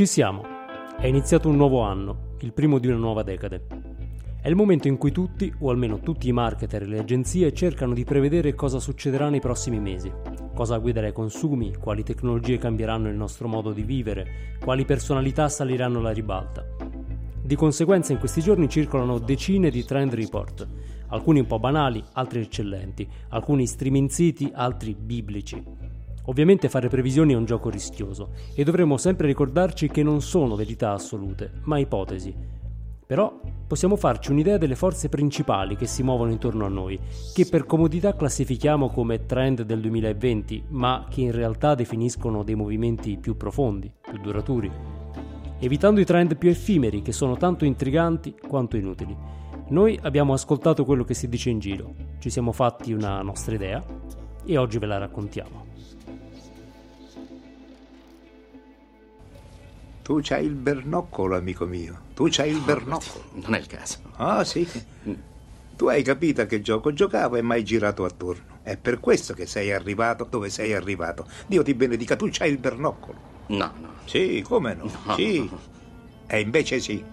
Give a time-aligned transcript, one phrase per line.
[0.00, 0.44] Ci siamo.
[0.98, 3.66] È iniziato un nuovo anno, il primo di una nuova decade.
[4.40, 7.92] È il momento in cui tutti, o almeno tutti i marketer e le agenzie, cercano
[7.92, 10.10] di prevedere cosa succederà nei prossimi mesi,
[10.54, 15.98] cosa guiderà i consumi, quali tecnologie cambieranno il nostro modo di vivere, quali personalità saliranno
[15.98, 16.69] alla ribalta.
[17.50, 20.68] Di conseguenza in questi giorni circolano decine di trend report,
[21.08, 25.60] alcuni un po' banali, altri eccellenti, alcuni streaming siti, altri biblici.
[26.26, 30.92] Ovviamente fare previsioni è un gioco rischioso e dovremo sempre ricordarci che non sono verità
[30.92, 32.32] assolute, ma ipotesi.
[33.04, 37.00] Però possiamo farci un'idea delle forze principali che si muovono intorno a noi,
[37.34, 43.18] che per comodità classifichiamo come trend del 2020, ma che in realtà definiscono dei movimenti
[43.18, 44.70] più profondi, più duraturi,
[45.60, 49.16] evitando i trend più effimeri che sono tanto intriganti quanto inutili.
[49.68, 53.84] Noi abbiamo ascoltato quello che si dice in giro, ci siamo fatti una nostra idea
[54.44, 55.68] e oggi ve la raccontiamo.
[60.02, 62.00] Tu c'hai il bernoccolo, amico mio.
[62.14, 63.24] Tu c'hai il No, bernoccolo.
[63.46, 63.98] Non è il caso.
[64.16, 64.68] Ah, sì.
[65.76, 68.58] Tu hai capito a che gioco giocavo e mai girato attorno.
[68.62, 71.28] È per questo che sei arrivato dove sei arrivato.
[71.46, 73.29] Dio ti benedica, tu c'hai il bernoccolo.
[73.50, 73.88] No, no.
[74.04, 74.88] Sì, come no?
[75.06, 75.14] No.
[75.14, 75.50] Sì.
[76.28, 77.04] E invece sì.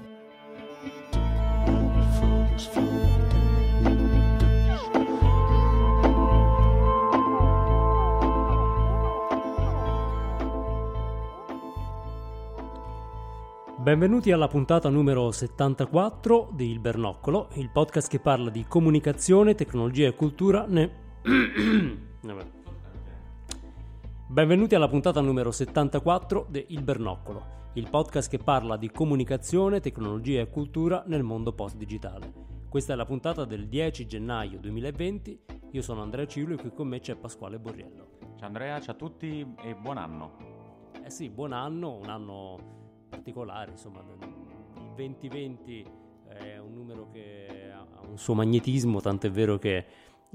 [13.78, 20.08] Benvenuti alla puntata numero 74 di Il Bernoccolo, il podcast che parla di comunicazione, tecnologia
[20.08, 20.66] e cultura.
[20.68, 21.06] Ne...
[24.30, 30.42] Benvenuti alla puntata numero 74 di Il Bernoccolo, il podcast che parla di comunicazione, tecnologia
[30.42, 32.34] e cultura nel mondo post-digitale.
[32.68, 35.40] Questa è la puntata del 10 gennaio 2020.
[35.72, 38.18] Io sono Andrea Ciulo e qui con me c'è Pasquale Borriello.
[38.36, 40.90] Ciao Andrea, ciao a tutti e buon anno.
[41.02, 45.86] Eh sì, buon anno, un anno particolare, insomma, il 2020
[46.28, 49.86] è un numero che ha un suo magnetismo, tant'è vero che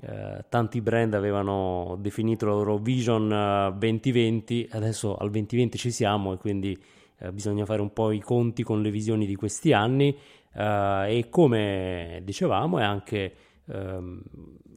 [0.00, 6.32] eh, tanti brand avevano definito la loro vision eh, 2020, adesso al 2020 ci siamo
[6.32, 6.76] e quindi
[7.18, 10.16] eh, bisogna fare un po' i conti con le visioni di questi anni.
[10.54, 13.34] Eh, e come dicevamo è anche
[13.66, 14.22] ehm,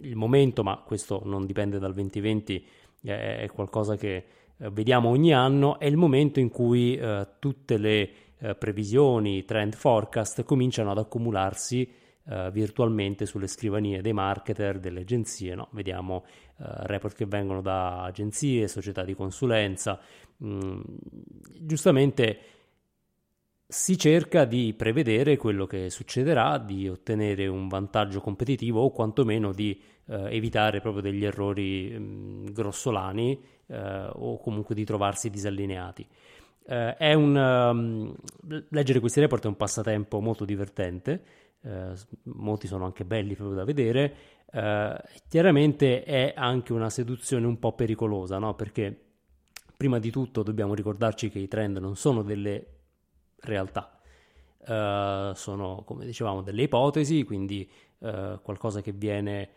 [0.01, 2.65] il momento, ma questo non dipende dal 2020,
[3.01, 4.25] è, qualcosa che
[4.57, 9.75] eh, vediamo ogni anno, è il momento in cui eh, tutte le eh, previsioni, trend
[9.75, 11.89] forecast cominciano ad accumularsi
[12.28, 15.56] eh, virtualmente sulle scrivanie dei marketer, delle agenzie.
[15.56, 15.68] No?
[15.72, 20.00] Vediamo eh, report che vengono da agenzie, società di consulenza.
[20.44, 20.81] Mm,
[21.59, 22.40] giustamente
[23.68, 29.80] si cerca di prevedere quello che succederà, di ottenere un vantaggio competitivo o quantomeno di
[30.07, 36.07] eh, evitare proprio degli errori mh, grossolani eh, o comunque di trovarsi disallineati.
[36.68, 38.16] Eh, un, um,
[38.69, 41.24] leggere questi report è un passatempo molto divertente,
[41.65, 41.93] eh,
[42.23, 44.15] molti sono anche belli proprio da vedere,
[44.51, 48.53] eh, chiaramente è anche una seduzione un po' pericolosa, no?
[48.53, 48.97] perché
[49.75, 52.67] prima di tutto dobbiamo ricordarci che i trend non sono delle
[53.41, 53.89] realtà.
[54.67, 59.49] Uh, sono, come dicevamo, delle ipotesi, quindi uh, qualcosa che viene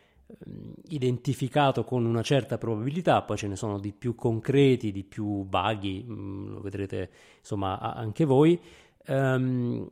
[0.44, 5.48] um, identificato con una certa probabilità, poi ce ne sono di più concreti, di più
[5.48, 8.60] vaghi, um, lo vedrete insomma anche voi.
[9.06, 9.88] Um,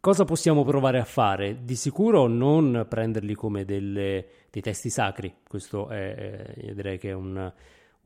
[0.00, 1.64] cosa possiamo provare a fare?
[1.64, 7.14] Di sicuro non prenderli come delle, dei testi sacri, questo è, io direi che è
[7.14, 7.52] un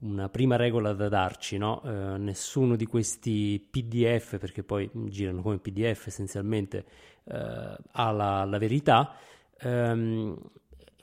[0.05, 1.82] una prima regola da darci, no?
[1.82, 6.84] eh, nessuno di questi PDF, perché poi girano come PDF essenzialmente,
[7.25, 9.15] eh, ha la, la verità.
[9.61, 10.38] Ehm,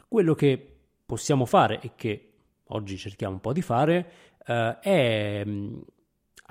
[0.08, 2.34] quello che possiamo fare e che
[2.66, 4.12] oggi cerchiamo un po' di fare
[4.46, 5.82] eh, è mh,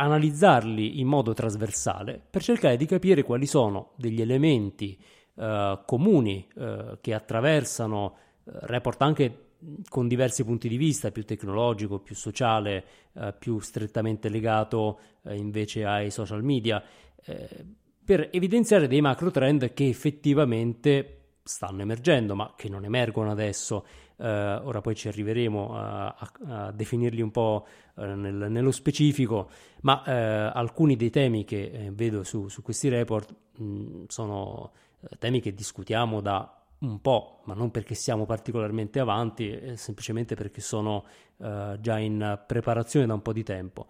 [0.00, 4.98] analizzarli in modo trasversale per cercare di capire quali sono degli elementi
[5.34, 9.44] eh, comuni eh, che attraversano report anche
[9.88, 15.84] con diversi punti di vista, più tecnologico, più sociale, eh, più strettamente legato eh, invece
[15.84, 16.82] ai social media,
[17.24, 17.66] eh,
[18.02, 23.84] per evidenziare dei macro trend che effettivamente stanno emergendo, ma che non emergono adesso.
[24.20, 26.32] Eh, ora poi ci arriveremo a, a,
[26.66, 29.48] a definirli un po' eh, nel, nello specifico,
[29.82, 34.72] ma eh, alcuni dei temi che vedo su, su, questi report mh, sono
[35.18, 40.60] temi che discutiamo da un po', ma non perché siamo particolarmente avanti, eh, semplicemente perché
[40.60, 41.04] sono
[41.38, 43.86] eh, già in preparazione da un po' di tempo.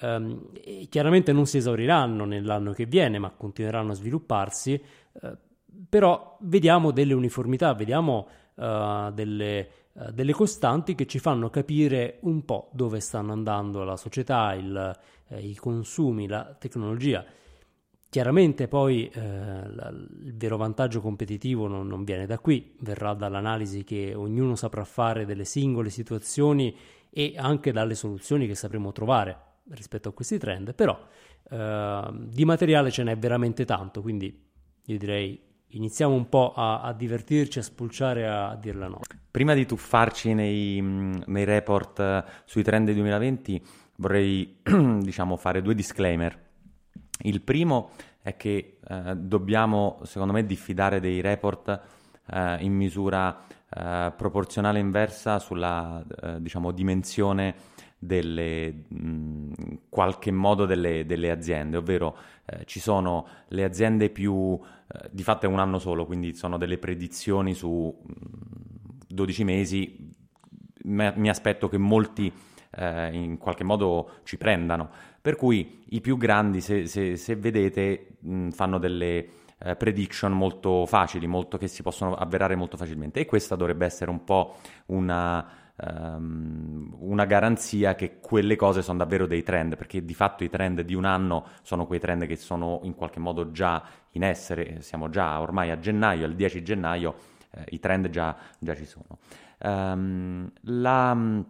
[0.00, 0.50] Um,
[0.88, 4.82] chiaramente non si esauriranno nell'anno che viene, ma continueranno a svilupparsi,
[5.12, 5.36] uh,
[5.86, 12.44] però vediamo delle uniformità, vediamo uh, delle, uh, delle, costanti che ci fanno capire un
[12.44, 14.98] po' dove stanno andando la società, il,
[15.38, 17.24] i consumi, la tecnologia.
[18.12, 23.84] Chiaramente poi eh, la, il vero vantaggio competitivo non, non, viene da qui, verrà dall'analisi
[23.84, 26.76] che ognuno saprà fare delle singole situazioni
[27.08, 30.98] e anche dalle soluzioni che sapremo trovare rispetto a questi trend, però
[31.50, 34.50] eh, di materiale ce n'è veramente tanto, quindi
[34.84, 35.40] io direi
[35.72, 39.00] iniziamo un po' a, a divertirci, a spulciare, a, a dirla no.
[39.30, 43.62] Prima di tuffarci nei, nei report eh, sui trend 2020
[43.96, 44.58] vorrei
[45.00, 46.38] diciamo fare due disclaimer.
[47.24, 47.90] Il primo
[48.20, 51.80] è che eh, dobbiamo, secondo me, diffidare dei report
[52.30, 57.54] eh, in misura eh, proporzionale inversa sulla eh, diciamo, dimensione
[57.98, 59.52] delle, mh,
[59.88, 62.16] qualche modo delle, delle aziende, ovvero
[62.52, 64.58] eh, ci sono le aziende più,
[64.92, 68.12] eh, di fatto è un anno solo, quindi sono delle predizioni su mh,
[69.08, 70.14] 12 mesi,
[70.84, 72.32] M- mi aspetto che molti
[72.70, 74.90] eh, in qualche modo ci prendano.
[75.20, 79.28] Per cui i più grandi, se, se, se vedete, mh, fanno delle
[79.58, 84.10] eh, prediction molto facili, molto, che si possono avverare molto facilmente e questa dovrebbe essere
[84.10, 84.56] un po'
[84.86, 85.46] una,
[85.76, 90.82] um, una garanzia che quelle cose sono davvero dei trend, perché di fatto i trend
[90.82, 93.82] di un anno sono quei trend che sono in qualche modo già
[94.12, 97.14] in essere, siamo già ormai a gennaio, al 10 gennaio,
[97.50, 99.18] eh, i trend già, già ci sono.
[99.58, 101.44] Um, la,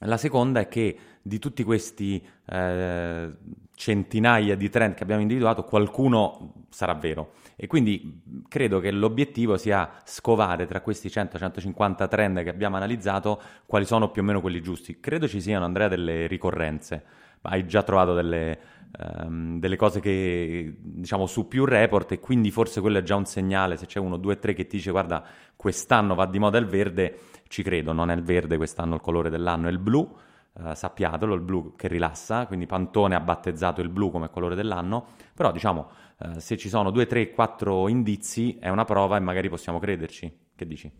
[0.00, 3.32] la seconda è che di tutti questi eh,
[3.74, 7.32] centinaia di trend che abbiamo individuato, qualcuno sarà vero.
[7.58, 13.86] E quindi credo che l'obiettivo sia scovare tra questi 100-150 trend che abbiamo analizzato quali
[13.86, 15.00] sono più o meno quelli giusti.
[15.00, 17.02] Credo ci siano, Andrea, delle ricorrenze.
[17.40, 18.58] Hai già trovato delle,
[18.98, 23.24] um, delle cose che diciamo su più report e quindi forse quello è già un
[23.24, 23.78] segnale.
[23.78, 25.24] Se c'è uno, due, tre che ti dice guarda,
[25.56, 27.18] quest'anno va di moda il verde,
[27.48, 27.94] ci credo.
[27.94, 30.14] Non è il verde quest'anno il colore dell'anno, è il blu
[30.58, 35.08] Uh, sappiatelo, il blu che rilassa, quindi Pantone ha battezzato il blu come colore dell'anno,
[35.34, 39.50] però diciamo uh, se ci sono due, tre, quattro indizi è una prova e magari
[39.50, 40.44] possiamo crederci.
[40.56, 40.90] Che dici?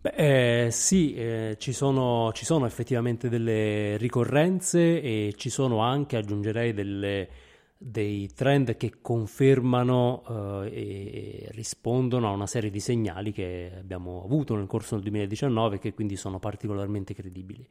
[0.00, 6.16] Beh, eh, sì, eh, ci, sono, ci, sono, effettivamente delle ricorrenze e ci sono anche,
[6.16, 7.28] aggiungerei, delle,
[7.76, 14.54] dei trend che confermano eh, e rispondono a una serie di segnali che abbiamo avuto
[14.54, 17.66] nel corso del 2019 e che quindi sono particolarmente credibili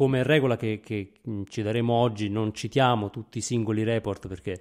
[0.00, 4.58] come regola che, che, mm, ci daremo oggi non citiamo tutti i singoli report perché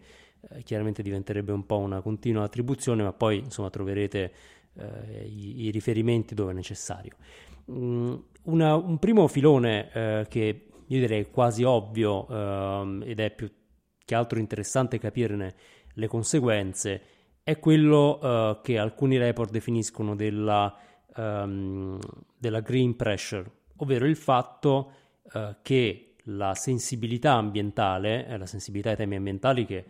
[0.49, 4.33] eh, chiaramente diventerebbe un po' una continua attribuzione, ma poi insomma troverete
[4.73, 7.15] eh, i, i, riferimenti dove è necessario.
[7.71, 13.49] Mm, una, un primo filone eh, che io direi quasi ovvio ehm, ed è più
[14.03, 15.55] che altro interessante capirne
[15.93, 17.01] le conseguenze
[17.43, 20.77] è quello eh, che alcuni report definiscono della,
[21.15, 21.97] um,
[22.37, 24.91] della green pressure, ovvero il fatto
[25.33, 29.85] eh, che la sensibilità ambientale, eh, la sensibilità ai temi ambientali che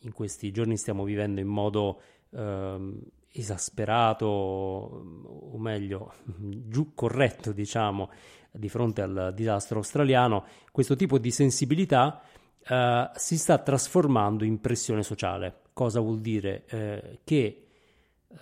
[0.00, 2.92] in questi giorni stiamo vivendo in modo eh,
[3.32, 6.14] esasperato, o meglio,
[6.68, 8.10] giù corretto, diciamo,
[8.50, 12.22] di fronte al disastro australiano, questo tipo di sensibilità
[12.66, 15.60] eh, si sta trasformando in pressione sociale.
[15.72, 16.64] Cosa vuol dire?
[16.66, 17.66] Eh, che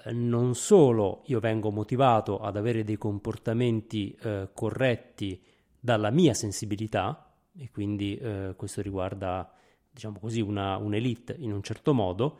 [0.04, 5.40] eh, non solo io vengo motivato ad avere dei comportamenti eh, corretti
[5.80, 9.50] dalla mia sensibilità, e quindi eh, questo riguarda,
[9.90, 12.38] diciamo così, una, un'elite in un certo modo,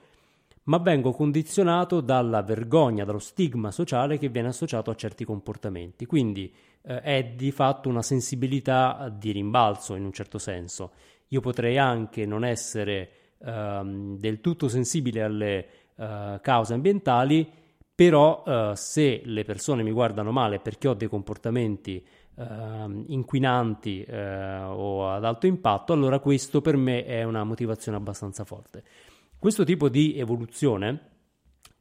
[0.64, 6.04] ma vengo condizionato dalla vergogna, dallo stigma sociale che viene associato a certi comportamenti.
[6.04, 6.52] Quindi
[6.82, 10.92] eh, è di fatto una sensibilità di rimbalzo in un certo senso.
[11.28, 17.50] Io potrei anche non essere ehm, del tutto sensibile alle eh, cause ambientali,
[17.94, 22.06] però eh, se le persone mi guardano male perché ho dei comportamenti
[22.38, 28.44] uh, inquinanti uh, o ad alto impatto, allora questo per me è una motivazione abbastanza
[28.44, 28.82] forte.
[29.38, 31.00] Questo tipo di evoluzione,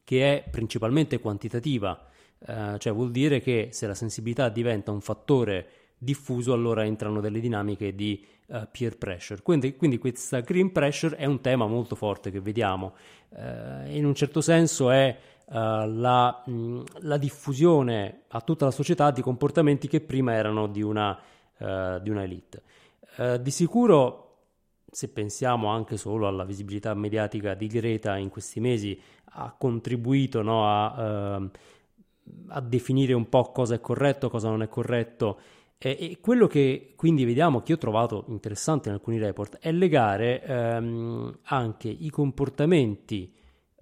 [0.04, 2.06] che è principalmente quantitativa,
[2.38, 7.40] uh, cioè vuol dire che se la sensibilità diventa un fattore diffuso, allora entrano delle
[7.40, 9.42] dinamiche di uh, peer pressure.
[9.42, 12.94] Quindi, quindi, questa green pressure è un tema molto forte che vediamo.
[13.30, 15.16] Uh, in un certo senso è
[15.50, 21.18] la, mh, la, diffusione a tutta la società di comportamenti che prima erano di una,
[21.58, 22.62] di una elite.
[23.40, 24.28] di sicuro
[24.90, 28.98] se pensiamo anche solo alla visibilità mediatica di Greta in questi mesi,
[29.32, 31.50] ha contribuito no, a, uh,
[32.48, 35.40] a, definire un po' cosa è corretto, cosa non è corretto
[35.80, 40.42] E, e, quello che quindi vediamo, che ho trovato interessante in alcuni report, è legare
[40.42, 43.32] ehm, anche i comportamenti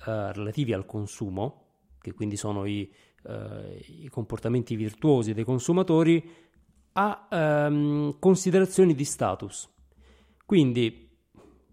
[0.04, 1.62] eh, relativi al consumo,
[2.00, 2.90] che quindi sono i,
[3.24, 6.44] eh, i comportamenti virtuosi dei consumatori,
[6.92, 9.68] a ehm, considerazioni di status.
[10.44, 11.06] Quindi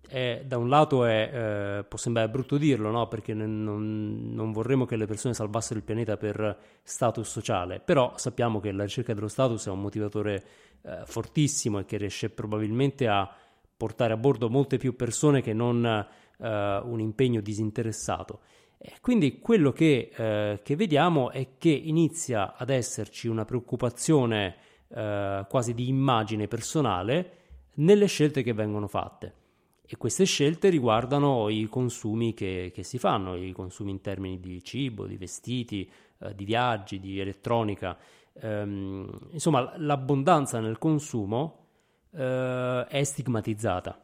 [0.07, 3.07] è, da un lato è, eh, può sembrare brutto dirlo, no?
[3.07, 8.59] perché non, non, vorremmo che le persone salvassero il pianeta per status sociale, però sappiamo
[8.59, 10.43] che la ricerca dello status è un motivatore
[10.81, 13.27] eh, fortissimo e che riesce probabilmente a
[13.75, 16.07] portare a bordo molte più persone che non
[16.39, 18.41] eh, un impegno disinteressato.
[18.77, 24.55] E quindi quello che, eh, che, vediamo è che inizia ad esserci una preoccupazione
[24.89, 27.37] eh, quasi di immagine personale
[27.75, 29.41] nelle scelte che vengono fatte.
[29.85, 34.63] E queste scelte riguardano i consumi che, che, si fanno, i consumi in termini di
[34.63, 35.89] cibo, di vestiti,
[36.33, 37.97] di viaggi, di elettronica.
[38.33, 41.67] Ehm, insomma, l'abbondanza nel consumo
[42.11, 44.02] eh, è stigmatizzata.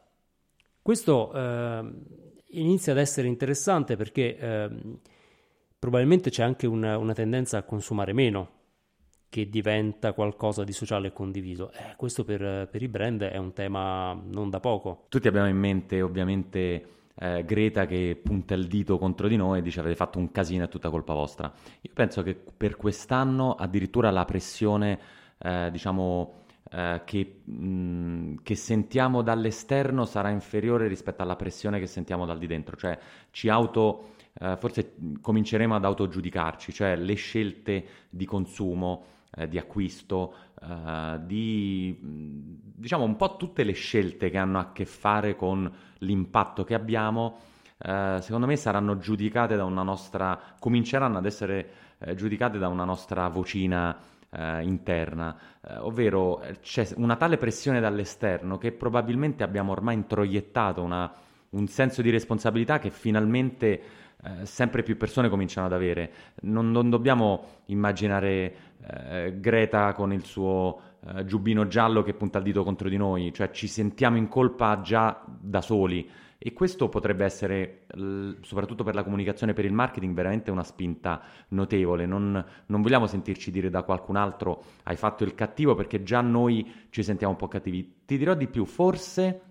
[0.89, 1.91] Questo eh,
[2.53, 4.97] inizia ad essere interessante perché ehm,
[5.77, 8.49] probabilmente c'è anche una, una tendenza a consumare meno
[9.29, 11.71] che diventa qualcosa di sociale e condiviso.
[11.73, 15.05] Eh, questo per, per, i brand è un tema non da poco.
[15.09, 19.61] Tutti abbiamo in mente ovviamente eh, Greta che punta il dito contro di noi e
[19.61, 21.53] dice avete fatto un casino, è tutta colpa vostra.
[21.81, 24.99] Io penso che per quest'anno addirittura la pressione,
[25.37, 26.38] eh, diciamo...
[26.71, 32.45] Eh, che, mh, che, sentiamo dall'esterno sarà inferiore rispetto alla pressione che sentiamo dal di
[32.45, 32.97] dentro, cioè
[33.31, 39.03] ci auto, eh, forse cominceremo ad autogiudicarci, cioè le scelte di consumo,
[39.35, 44.85] eh, di acquisto, eh, di diciamo un po' tutte le scelte che hanno a che
[44.85, 47.39] fare con l'impatto che abbiamo,
[47.79, 52.83] eh, secondo me saranno giudicate da una nostra, cominceranno ad essere eh, giudicate da una
[52.83, 53.97] nostra vocina
[54.31, 61.11] eh, interna, eh, ovvero c'è una tale pressione dall'esterno che probabilmente abbiamo ormai introiettato una,
[61.51, 63.81] un senso di responsabilità che finalmente
[64.21, 66.11] eh, sempre più persone cominciano ad avere.
[66.41, 68.55] Non, non dobbiamo immaginare
[68.85, 73.31] eh, Greta con il suo eh, giubbino giallo che punta il dito contro di noi,
[73.33, 76.09] cioè ci sentiamo in colpa già da soli.
[76.41, 77.85] E questo potrebbe essere,
[78.43, 82.05] soprattutto per la comunicazione e per il marketing, veramente una spinta notevole.
[82.05, 86.87] Non, non, vogliamo sentirci dire da qualcun altro hai fatto il cattivo perché già noi
[86.91, 88.03] ci sentiamo un po' cattivi.
[88.05, 89.41] Ti dirò di più, forse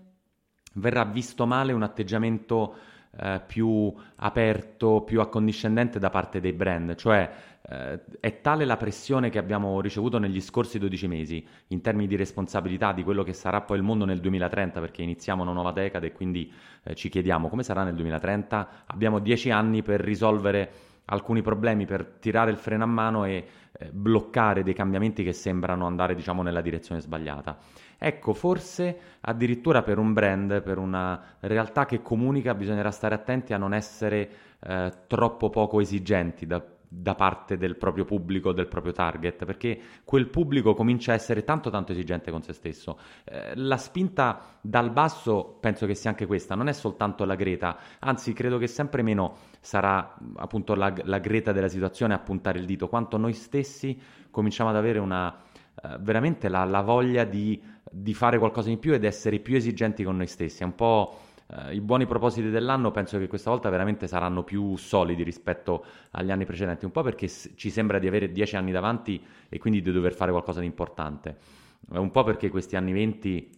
[0.73, 2.75] verrà visto male un atteggiamento
[3.17, 7.29] eh, più aperto, più accondiscendente da parte dei brand, cioè
[7.69, 12.15] eh, è tale la pressione che abbiamo ricevuto negli scorsi 12 mesi in termini di
[12.15, 16.07] responsabilità di quello che sarà poi il mondo nel 2030, perché iniziamo una nuova decade
[16.07, 16.51] e quindi
[16.83, 20.71] eh, ci chiediamo come sarà nel 2030, abbiamo 10 anni per risolvere
[21.05, 25.85] alcuni problemi, per tirare il freno a mano e eh, bloccare dei cambiamenti che sembrano
[25.85, 27.57] andare diciamo nella direzione sbagliata.
[28.01, 33.57] Ecco, forse addirittura per un brand, per una realtà che comunica, bisognerà stare attenti a
[33.57, 34.29] non essere
[34.61, 40.29] eh, troppo poco esigenti da, da, parte del proprio pubblico, del proprio target, perché quel
[40.29, 42.97] pubblico comincia a essere tanto tanto esigente con se stesso.
[43.25, 47.77] Eh, la spinta dal basso penso che sia anche questa, non è soltanto la Greta,
[47.99, 52.65] anzi credo che sempre meno sarà appunto la, la Greta della situazione a puntare il
[52.65, 53.99] dito, quanto noi stessi
[54.31, 55.35] cominciamo ad avere una,
[55.81, 60.03] eh, veramente la, la voglia di di fare qualcosa in più ed essere più esigenti
[60.03, 60.61] con noi stessi.
[60.61, 64.75] È un po' eh, i buoni propositi dell'anno, penso che questa volta veramente saranno più
[64.77, 69.21] solidi rispetto agli anni precedenti, un po' perché ci sembra di avere dieci anni davanti
[69.49, 71.37] e quindi di dover fare qualcosa di importante.
[71.89, 73.57] Un po' perché questi anni venti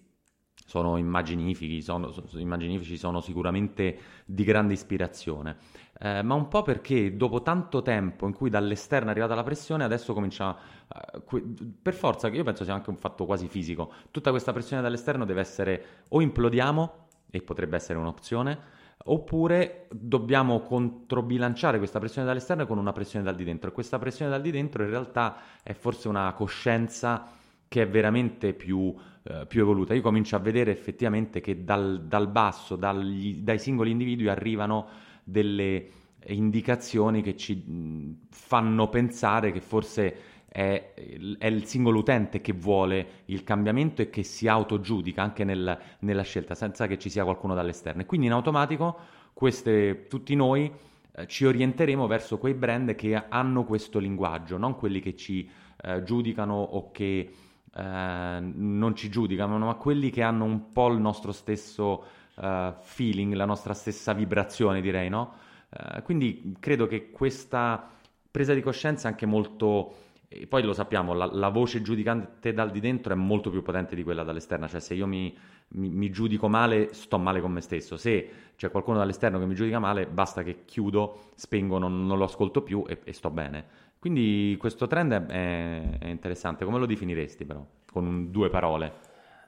[0.66, 5.58] sono immaginifici, sono, sono, immaginifici, sono sicuramente di grande ispirazione,
[6.04, 9.84] eh, ma un po' perché dopo tanto tempo in cui dall'esterno è arrivata la pressione,
[9.84, 11.44] adesso comincia, eh, que-
[11.80, 15.26] per forza, che io penso sia anche un fatto quasi fisico, tutta questa pressione dall'esterno
[15.26, 18.60] deve essere o implodiamo, e potrebbe essere un'opzione,
[19.04, 24.32] oppure dobbiamo controbilanciare questa pressione dall'esterno con una pressione dal di dentro, e questa pressione
[24.32, 27.28] dal di dentro in realtà è forse una coscienza
[27.68, 28.94] che è veramente più
[29.24, 29.94] eh, più evoluta.
[29.94, 35.88] Io comincio a vedere effettivamente che dal, dal basso, dagli, dai singoli individui arrivano delle
[36.28, 40.16] indicazioni che ci fanno pensare che forse
[40.48, 45.80] è, è, il singolo utente che vuole il cambiamento e che si autogiudica anche nel,
[46.00, 48.02] nella scelta senza che ci sia qualcuno dall'esterno.
[48.02, 48.98] E quindi in automatico
[49.34, 50.70] queste, tutti noi
[51.14, 55.50] eh, ci orienteremo verso quei brand che hanno questo linguaggio, non quelli che ci
[55.84, 57.32] eh, giudicano o che
[57.74, 62.04] eh, non ci giudicano, ma quelli che hanno un po' il nostro stesso
[62.42, 65.34] uh, feeling, la nostra stessa vibrazione, direi, no?
[65.70, 67.90] Uh, quindi credo che questa
[68.30, 72.72] presa di coscienza è anche molto e poi lo sappiamo, la, la, voce giudicante dal
[72.72, 75.38] di dentro è molto più potente di quella dall'esterno, cioè se io mi,
[75.72, 79.56] mi, mi, giudico male sto male con me stesso, se c'è qualcuno dall'esterno che mi
[79.56, 83.66] giudica male basta che chiudo, spengo, non, non lo ascolto più e, e, sto bene.
[84.00, 88.94] Quindi questo trend è, è, interessante, come lo definiresti però, con due parole?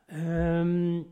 [0.09, 1.05] Um,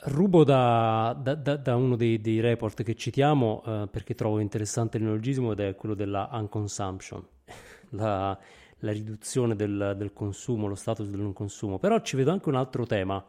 [0.00, 4.96] rubo da, da, da, da uno dei, dei, report che citiamo uh, perché trovo interessante
[4.96, 7.26] il neologismo ed è quello della unconsumption,
[7.90, 8.38] la,
[8.78, 11.78] la riduzione del, del, consumo, lo status del non consumo.
[11.78, 13.24] Però ci vedo anche un altro tema,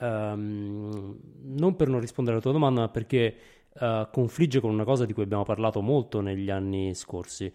[0.00, 3.36] um, non per non rispondere alla tua domanda, ma perché
[3.72, 7.52] uh, confligge con una cosa di cui abbiamo parlato molto negli anni scorsi.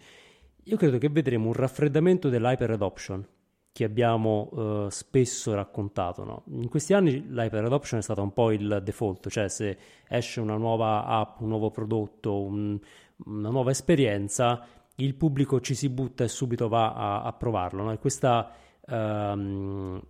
[0.64, 3.26] Io credo che vedremo un raffreddamento dell'hyper adoption
[3.72, 6.24] che abbiamo uh, spesso raccontato.
[6.24, 6.42] No?
[6.60, 10.56] In questi anni l'hyper adoption è stata un po' il default, cioè se esce una
[10.56, 12.78] nuova app, un nuovo prodotto, un,
[13.26, 17.84] una nuova esperienza, il pubblico ci si butta e subito va a, a provarlo.
[17.84, 17.92] No?
[17.92, 18.50] E questa,
[18.86, 20.00] um,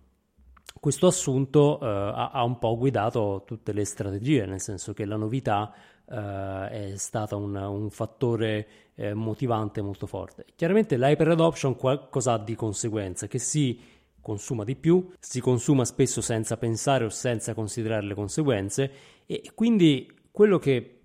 [0.79, 5.17] questo assunto uh, ha, ha, un po' guidato tutte le strategie, nel senso che la
[5.17, 5.71] novità
[6.11, 10.45] uh, è stata un, un fattore eh, motivante molto forte.
[10.55, 13.79] Chiaramente l'hyper adoption qualcosa ha di conseguenza, che si
[14.19, 18.91] consuma di più, si consuma spesso senza pensare o senza considerare le conseguenze
[19.25, 20.99] e quindi quello che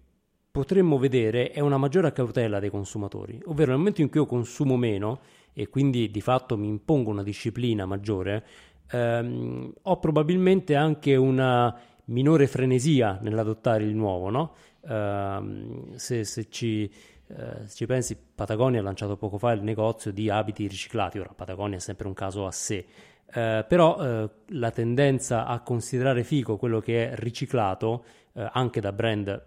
[0.51, 4.77] potremmo vedere è una maggiore cautela dei consumatori, ovvero nel momento in cui io consumo
[4.77, 5.21] meno
[5.53, 8.45] e quindi di fatto mi impongo una disciplina maggiore,
[8.91, 14.55] ehm, ho probabilmente anche una minore frenesia nell'adottare il nuovo, no?
[14.87, 16.91] ehm, se, se ci
[17.29, 21.19] eh, se ci pensi, Patagonia ha lanciato poco fa il negozio di abiti riciclati.
[21.19, 22.87] Ora, Patagonia è sempre un caso a sé,
[23.33, 28.05] eh, però eh, la tendenza a considerare fico quello che è riciclato
[28.37, 29.45] anche da brand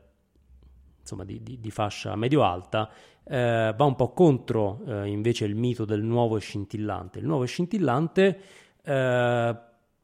[0.99, 2.89] insomma, di, di, di fascia medio-alta
[3.23, 7.19] va un po' contro invece il mito del nuovo scintillante.
[7.19, 8.39] Il nuovo e scintillante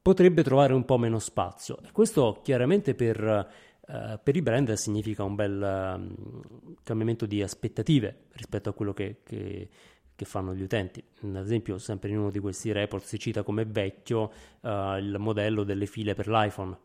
[0.06, 1.80] potrebbe trovare un po' meno spazio.
[1.84, 8.24] E questo chiaramente per Uh, per i brand significa un bel uh, cambiamento di aspettative
[8.32, 9.70] rispetto a quello che, che,
[10.16, 11.04] che, fanno gli utenti.
[11.22, 15.64] Ad esempio, sempre in uno di questi report si cita come vecchio uh, il modello
[15.64, 16.76] delle file per l'iPhone,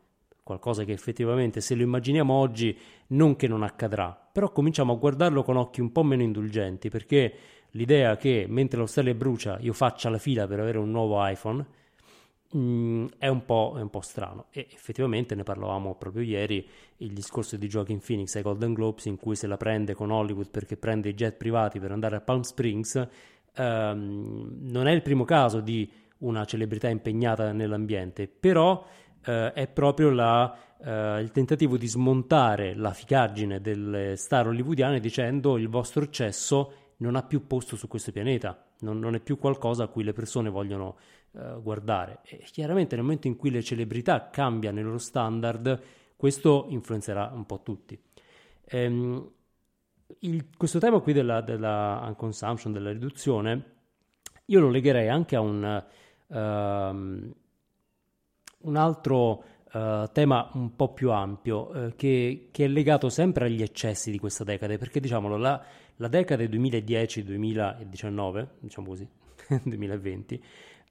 [0.42, 2.76] qualcosa che effettivamente se lo immaginiamo oggi
[3.08, 7.32] non che non accadrà, però cominciamo a guardarlo con occhi un po' meno indulgenti perché
[7.70, 11.64] l'idea che mentre lo stelle brucia io faccia la fila per avere un nuovo iPhone
[12.56, 14.46] Mm, è, un è, un po', strano.
[14.50, 16.66] E effettivamente ne parlavamo proprio ieri
[16.98, 20.50] il discorso di Joaquin Phoenix ai Golden Globes in cui se la prende con Hollywood
[20.50, 23.08] perché prende i jet privati per andare a Palm Springs
[23.54, 28.84] ehm, non è il primo caso di una celebrità impegnata nell'ambiente però
[29.24, 35.56] eh, è proprio la, eh, il tentativo di smontare la ficaggine delle star hollywoodiane dicendo
[35.56, 39.84] il vostro eccesso non ha più posto su questo pianeta non, non è più qualcosa
[39.84, 40.96] a cui le persone vogliono
[41.32, 42.20] uh, guardare.
[42.24, 45.80] E chiaramente nel momento in cui le celebrità cambiano i loro standard,
[46.16, 47.98] questo influenzerà un po' tutti.
[48.66, 49.30] Ehm,
[50.20, 53.78] il, questo tema qui della, della unconsumption, della riduzione,
[54.46, 55.84] io lo legherei anche a un,
[56.26, 56.34] uh,
[58.68, 63.62] un altro uh, tema un po' più ampio uh, che, che, è legato sempre agli
[63.62, 65.64] eccessi di questa decade, perché diciamolo, la,
[65.96, 69.08] la decade 2010-2019, diciamo così,
[69.62, 70.42] 2020,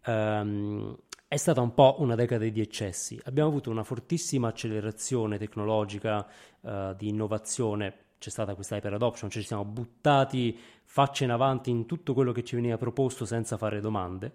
[0.06, 0.96] um,
[1.28, 3.20] è stata un po' una decade di eccessi.
[3.26, 6.26] Abbiamo avuto una fortissima accelerazione tecnologica
[6.62, 11.70] uh, di innovazione, c'è stata questa hyper adoption, cioè ci siamo buttati faccia in avanti
[11.70, 14.34] in tutto quello che ci veniva proposto senza fare domande,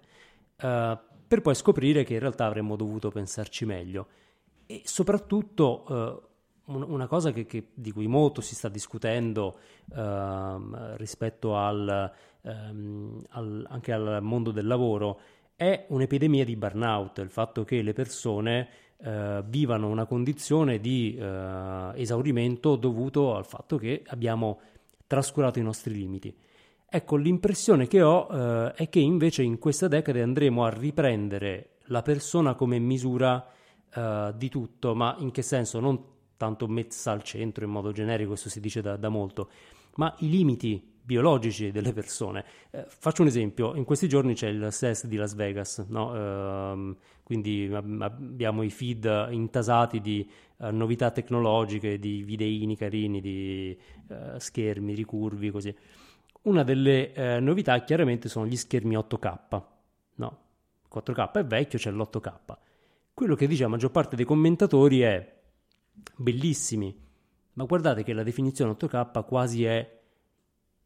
[0.62, 0.96] uh,
[1.26, 4.06] per poi scoprire che in realtà avremmo dovuto pensarci meglio.
[4.66, 9.58] E soprattutto uh, una cosa che, che, di cui molto si sta discutendo
[10.96, 15.20] rispetto al, um, al, anche al mondo del lavoro
[15.56, 21.90] è un'epidemia di burnout, il fatto che le persone eh, vivano una condizione di eh,
[21.94, 24.60] esaurimento dovuto al fatto che abbiamo
[25.06, 26.34] trascurato i nostri limiti.
[26.88, 32.02] Ecco, l'impressione che ho eh, è che invece in questa decade andremo a riprendere la
[32.02, 33.46] persona come misura
[33.92, 35.80] eh, di tutto, ma in che senso?
[35.80, 39.50] Non tanto messa al centro in modo generico, questo si dice da, da molto,
[39.96, 42.44] ma i limiti biologici delle persone.
[42.70, 46.14] Eh, faccio un esempio, in questi giorni c'è il SES di Las Vegas, no?
[46.14, 54.38] eh, quindi abbiamo i feed intasati di uh, novità tecnologiche, di videini carini, di uh,
[54.38, 55.74] schermi ricurvi, così.
[56.42, 59.62] Una delle uh, novità chiaramente sono gli schermi 8K,
[60.16, 60.38] no?
[60.92, 62.32] 4K è vecchio, c'è l'8K.
[63.14, 65.34] Quello che dice la maggior parte dei commentatori è
[66.16, 66.94] bellissimi,
[67.54, 70.02] ma guardate che la definizione 8K quasi è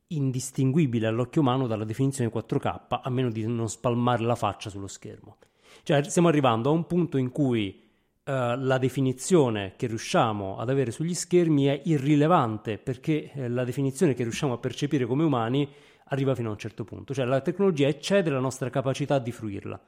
[0.09, 5.37] indistinguibile all'occhio umano dalla definizione 4K, a meno di non spalmare la faccia sullo schermo.
[5.83, 10.91] Cioè, stiamo arrivando a un punto in cui uh, la definizione che riusciamo ad avere
[10.91, 15.69] sugli schermi è irrilevante, perché eh, la definizione che riusciamo a percepire come umani
[16.11, 19.81] arriva fino a un certo punto, cioè la tecnologia eccede la nostra capacità di fruirla.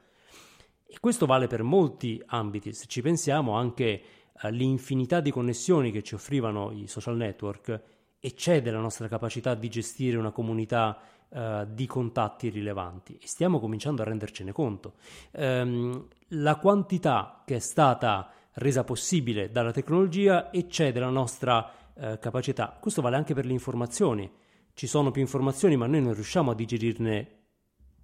[0.85, 4.01] E questo vale per molti ambiti, se ci pensiamo anche
[4.35, 7.81] all'infinità di connessioni che ci offrivano i social network,
[8.23, 14.03] eccede la nostra capacità di gestire una comunità uh, di contatti rilevanti e stiamo cominciando
[14.03, 14.93] a rendercene conto.
[15.31, 22.77] Um, la quantità che è stata resa possibile dalla tecnologia eccede la nostra uh, capacità.
[22.79, 24.31] Questo vale anche per le informazioni.
[24.73, 27.27] Ci sono più informazioni, ma noi non riusciamo a digerirne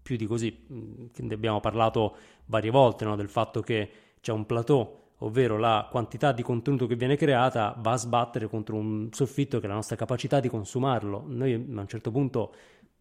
[0.02, 0.66] più di così.
[0.74, 3.16] Mm, ne abbiamo parlato varie volte no?
[3.16, 7.94] del fatto che c'è un plateau ovvero la quantità di contenuto che viene creata, va
[7.94, 11.24] a sbattere contro un soffitto che è la nostra capacità di consumarlo.
[11.28, 12.54] Noi a un certo punto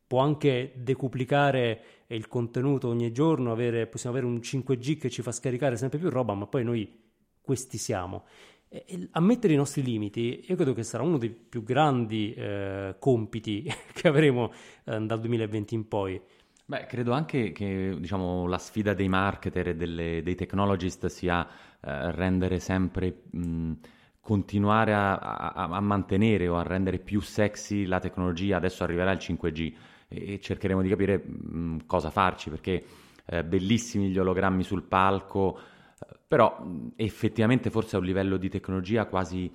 [0.07, 5.33] può anche decuplicare il contenuto ogni giorno, avere, possiamo avere un 5G che ci fa
[5.33, 7.05] scaricare sempre più roba, ma poi noi
[7.41, 8.25] questi siamo.
[8.69, 12.97] E, e ammettere i nostri limiti, io credo che sarà uno dei più grandi eh,
[12.99, 14.53] compiti che avremo
[14.85, 16.21] eh, dal 2020 in poi.
[16.69, 22.11] Beh, credo anche che diciamo, la sfida dei marketer e delle, dei technologist sia eh,
[22.11, 23.73] rendere sempre, mh,
[24.21, 28.57] continuare a, a, a, mantenere o a rendere più sexy la tecnologia.
[28.57, 29.75] Adesso arriverà il 5G
[30.09, 32.85] e, e cercheremo di capire mh, cosa farci perché
[33.27, 38.49] eh, bellissimi gli ologrammi sul palco, eh, però mh, effettivamente forse a un livello di
[38.49, 39.49] tecnologia quasi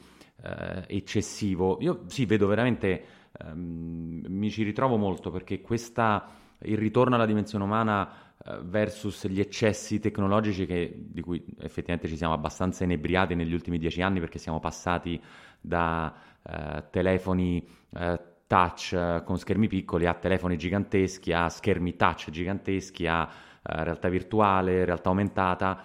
[0.44, 1.78] eh, eccessivo.
[1.82, 3.04] Io sì, vedo veramente,
[3.38, 9.40] ehm, mi ci ritrovo molto perché questa il ritorno alla dimensione umana uh, versus gli
[9.40, 14.38] eccessi tecnologici che, di cui effettivamente ci siamo abbastanza inebriati negli ultimi dieci anni perché
[14.38, 15.22] siamo passati
[15.60, 23.08] da uh, telefoni uh, touch con schermi piccoli a telefoni giganteschi, a schermi touch giganteschi,
[23.08, 23.30] a
[23.64, 25.82] realtà virtuale, realtà aumentata.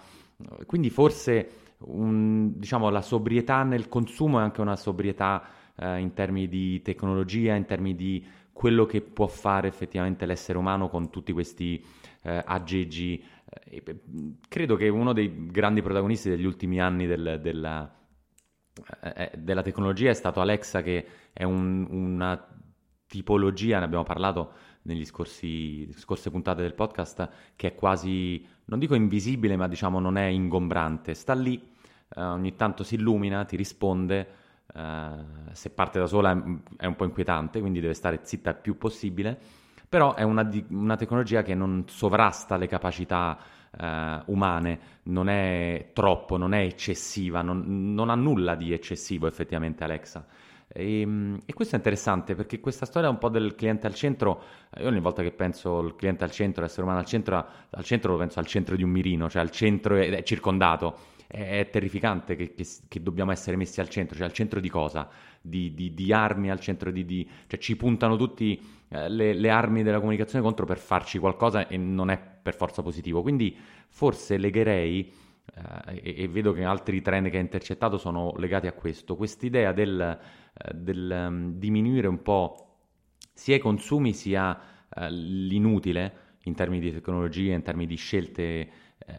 [0.65, 1.49] Quindi forse
[1.85, 5.43] un, diciamo, la sobrietà nel consumo è anche una sobrietà
[5.79, 8.25] in termini di tecnologia, in termini di
[8.57, 11.85] quello che può fare effettivamente l'essere umano con tutti questi
[12.23, 13.23] eh, aggeggi.
[13.69, 13.83] Eh,
[14.49, 17.87] credo che uno dei grandi protagonisti degli ultimi anni del, della,
[19.03, 22.47] eh, eh, della, tecnologia è stato Alexa, che è un, una
[23.05, 28.95] tipologia, ne abbiamo parlato negli scorsi, scorse puntate del podcast, che è quasi, non dico
[28.95, 31.13] invisibile, ma diciamo non è ingombrante.
[31.13, 31.61] Sta lì,
[32.15, 36.31] eh, ogni tanto si illumina, ti risponde Uh, se parte da sola
[36.77, 39.37] è un po' inquietante, quindi deve stare zitta il più possibile,
[39.87, 43.37] però è una, una tecnologia che non sovrasta le capacità
[43.71, 49.83] uh, umane, non è troppo, non è eccessiva, non, non ha nulla di eccessivo effettivamente
[49.83, 50.25] Alexa.
[50.67, 54.43] E, ehm, e, questo è interessante perché questa storia un po' del cliente al centro,
[54.73, 57.83] eh, io ogni volta che penso al cliente al centro, l'essere umano al centro, al
[57.83, 61.69] centro lo penso al centro di un mirino, cioè al centro è, è circondato è,
[61.69, 65.09] terrificante che, che, che, dobbiamo essere messi al centro, cioè al centro di cosa?
[65.41, 68.59] Di, di, di armi, al centro di, di, cioè ci puntano tutti
[68.89, 72.81] eh, le, le, armi della comunicazione contro per farci qualcosa e non è per forza
[72.81, 73.21] positivo.
[73.21, 73.55] Quindi
[73.89, 75.11] forse legherei,
[75.53, 79.73] eh, e, e, vedo che altri trend che ha intercettato sono legati a questo, quest'idea
[79.73, 79.99] del,
[80.53, 82.63] eh, del um, diminuire un po'
[83.33, 84.59] sia i consumi sia
[84.89, 88.69] eh, l'inutile in termini di tecnologie, in termini di scelte, eh,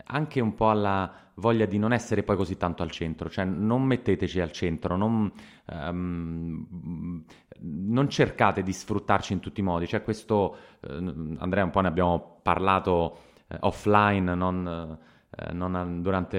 [0.07, 3.83] anche un po' alla voglia di non essere poi così tanto al centro, cioè non
[3.83, 5.33] metteteci al centro, non,
[5.67, 7.25] um,
[7.61, 10.95] non cercate di sfruttarci in tutti i modi, cioè questo, eh,
[11.39, 14.99] Andrea un po' ne abbiamo parlato eh, offline, non,
[15.31, 16.39] eh, non durante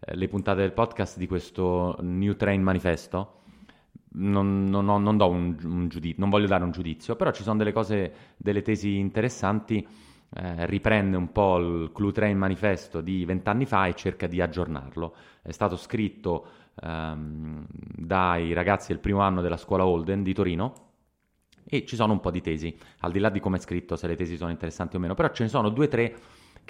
[0.00, 3.38] eh, le puntate del podcast di questo New Train Manifesto,
[4.12, 7.72] non, non, non, un, un giudizio, non voglio dare un giudizio, però ci sono delle
[7.72, 9.86] cose, delle tesi interessanti
[10.32, 15.14] eh, riprende un po' il Clue Train manifesto di vent'anni fa e cerca di aggiornarlo.
[15.42, 16.46] È stato scritto
[16.82, 20.88] ehm, dai ragazzi del primo anno della scuola Holden di Torino
[21.64, 24.06] e ci sono un po' di tesi, al di là di come è scritto, se
[24.06, 26.16] le tesi sono interessanti o meno, però ce ne sono due o tre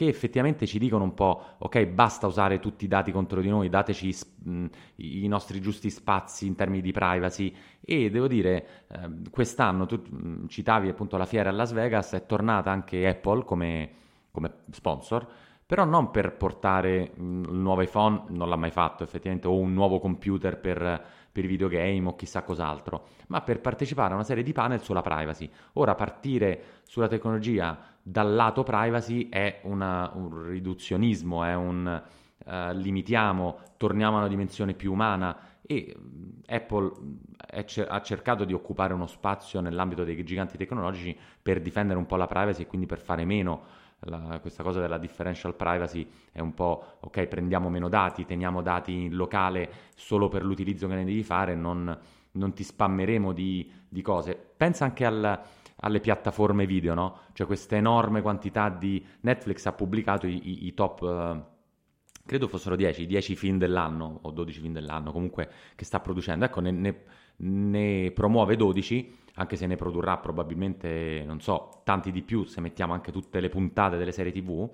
[0.00, 3.68] che effettivamente ci dicono un po', ok, basta usare tutti i dati contro di noi,
[3.68, 4.64] dateci mh,
[4.96, 10.46] i nostri giusti spazi in termini di privacy e devo dire, eh, quest'anno tu mh,
[10.46, 13.90] citavi appunto la fiera a Las Vegas, è tornata anche Apple come,
[14.30, 15.28] come sponsor,
[15.66, 19.74] però non per portare mh, il nuovo iPhone, non l'ha mai fatto effettivamente, o un
[19.74, 24.52] nuovo computer per per videogame o chissà cos'altro, ma per partecipare a una serie di
[24.52, 25.48] panel sulla privacy.
[25.74, 27.78] Ora partire sulla tecnologia
[28.10, 32.02] dal lato privacy è una, un riduzionismo, è un
[32.44, 35.96] uh, limitiamo, torniamo a una dimensione più umana e
[36.48, 36.92] Apple
[37.88, 42.26] ha cercato di occupare uno spazio nell'ambito dei giganti tecnologici per difendere un po' la
[42.26, 43.62] privacy e quindi per fare meno
[44.00, 49.04] la, questa cosa della differential privacy è un po' ok, prendiamo meno dati, teniamo dati
[49.04, 51.96] in locale solo per l'utilizzo che ne devi fare, non,
[52.32, 54.36] non ti spammeremo di, di, cose.
[54.56, 55.40] Pensa anche al,
[55.80, 57.18] alle piattaforme video, no?
[57.32, 59.04] Cioè questa enorme quantità di...
[59.20, 61.00] Netflix ha pubblicato i, i, i top...
[61.02, 61.58] Uh,
[62.24, 66.44] credo fossero 10, 10 film dell'anno o 12 film dell'anno comunque che sta producendo.
[66.44, 67.02] Ecco, ne, ne,
[67.36, 72.92] ne promuove 12 anche se ne produrrà probabilmente, non so, tanti di più se mettiamo
[72.92, 74.50] anche tutte le puntate delle serie TV.
[74.50, 74.70] Uh,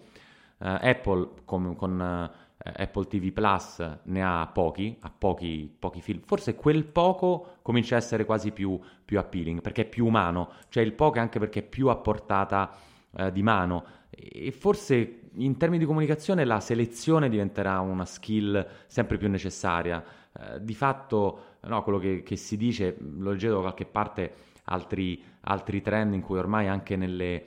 [0.59, 6.21] eh, Apple con, con uh, Apple TV Plus ne ha pochi, ha pochi, pochi, film.
[6.25, 10.83] Forse quel poco comincia a essere quasi più, più, appealing, perché è più umano, cioè
[10.83, 12.75] il poco è anche perché è più a portata
[13.11, 13.85] uh, di mano.
[14.11, 20.03] E forse in termini di comunicazione la selezione diventerà una skill sempre più necessaria.
[20.61, 24.33] di fatto, no, quello che, che si dice, lo leggevo da qualche parte,
[24.65, 27.45] altri, altri trend in cui ormai anche nelle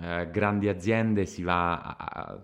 [0.00, 2.40] eh, grandi aziende si va a, a,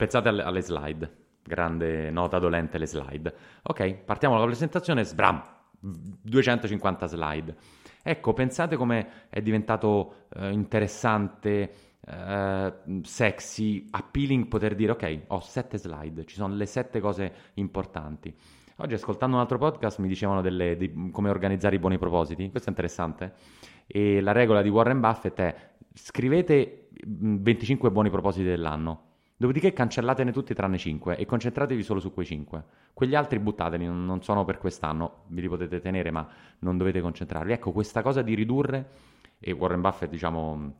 [0.00, 1.16] pensate alle, slide.
[1.42, 3.34] Grande nota dolente le slide.
[3.64, 5.42] Ok partiamo dalla presentazione sbram
[5.78, 7.56] 250 slide.
[8.02, 11.72] Ecco pensate come è diventato eh, interessante
[12.06, 18.34] eh, sexy appealing poter dire ok ho sette slide ci sono le sette cose importanti.
[18.76, 22.68] Oggi ascoltando un altro podcast mi dicevano delle, di come organizzare i buoni propositi, questo
[22.68, 23.34] è interessante.
[23.86, 29.09] E la regola di Warren Buffett è scrivete 25 buoni propositi dell'anno,
[29.40, 32.64] dopodiché cancellatene tutti tranne 5 e concentratevi solo su quei 5.
[32.92, 37.52] Quegli altri buttateli, non sono per quest'anno, vi li potete tenere ma non dovete concentrarvi.
[37.52, 38.90] Ecco, questa cosa di ridurre,
[39.38, 40.74] e Warren Buffett diciamo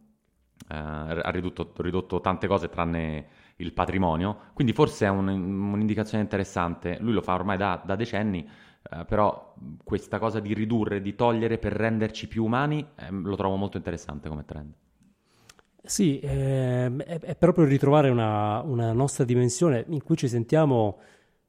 [0.69, 6.99] eh, ha ridotto, ridotto tante cose tranne il patrimonio, quindi forse è un, un'indicazione interessante,
[7.01, 8.47] lui lo fa ormai da, da decenni,
[8.91, 13.57] eh, però questa cosa di ridurre, di togliere per renderci più umani, eh, lo trovo
[13.57, 14.75] molto interessante come trend.
[15.83, 20.99] Sì, eh, è, proprio ritrovare una, una, nostra dimensione in cui ci sentiamo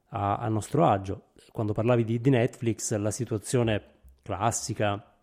[0.08, 1.32] a, a nostro agio.
[1.52, 3.82] Quando parlavi di, di, Netflix, la situazione
[4.22, 5.14] classica,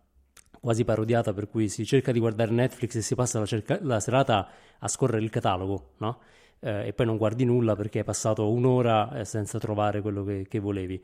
[0.60, 4.00] quasi parodiata, per cui si cerca di guardare Netflix e si passa la, cerca- la
[4.00, 6.20] serata a scorrere il catalogo, no?
[6.60, 10.46] eh, e poi non guardi nulla perché hai passato un'ora eh, senza trovare quello che,
[10.48, 11.04] che, volevi.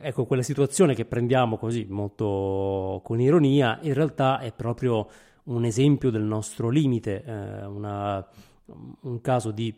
[0.00, 5.08] Ecco, quella situazione che prendiamo così molto con ironia, in realtà è proprio
[5.44, 8.26] un esempio del nostro limite, eh, una,
[9.00, 9.74] un caso di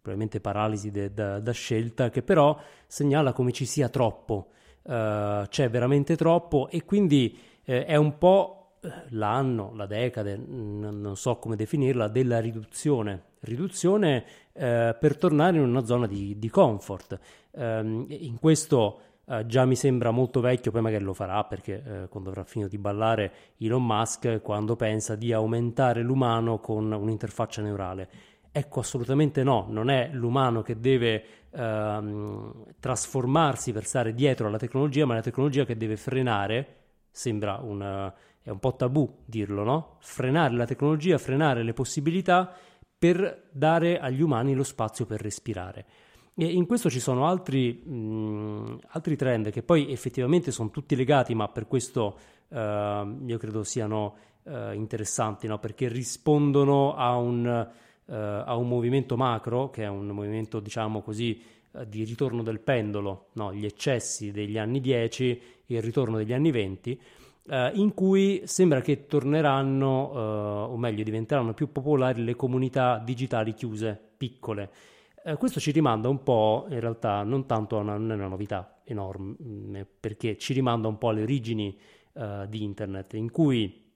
[0.00, 4.48] probabilmente paralisi da, scelta che però segnala come ci sia troppo,
[4.82, 8.76] uh, c'è veramente troppo e quindi eh, è un po'
[9.10, 15.84] l'anno, la decade, non so come definirla, della riduzione riduzione eh, per tornare in una
[15.84, 17.18] zona di, di comfort.
[17.52, 22.08] Um, in questo uh, già mi sembra molto vecchio, poi magari lo farà perché uh,
[22.08, 28.08] quando avrà finito di ballare Elon Musk quando pensa di aumentare l'umano con un'interfaccia neurale.
[28.52, 35.06] Ecco, assolutamente no, non è l'umano che deve uh, trasformarsi per stare dietro alla tecnologia,
[35.06, 36.76] ma è la tecnologia che deve frenare,
[37.10, 39.96] sembra un, è un po' tabù dirlo, no?
[40.00, 42.54] Frenare la tecnologia, frenare le possibilità
[42.96, 45.84] per dare agli umani lo spazio per respirare.
[46.36, 51.34] E in questo ci sono altri, mh, altri trend che poi effettivamente sono tutti legati,
[51.34, 52.18] ma per questo
[52.48, 55.58] uh, io credo siano uh, interessanti, no?
[55.58, 57.68] perché rispondono a un,
[58.04, 61.40] uh, a un, movimento macro, che è un movimento, diciamo così,
[61.86, 63.52] di ritorno del pendolo, no?
[63.52, 67.00] gli eccessi degli anni 10 e il ritorno degli anni 20
[67.46, 73.54] eh, in cui sembra che torneranno, eh, o meglio diventeranno più popolari le comunità digitali
[73.54, 74.70] chiuse, piccole.
[75.26, 79.86] Eh, questo ci rimanda un po', in realtà, non tanto a una, una novità enorme,
[79.98, 81.74] perché ci rimanda un po' alle origini
[82.12, 83.90] eh, di Internet, in cui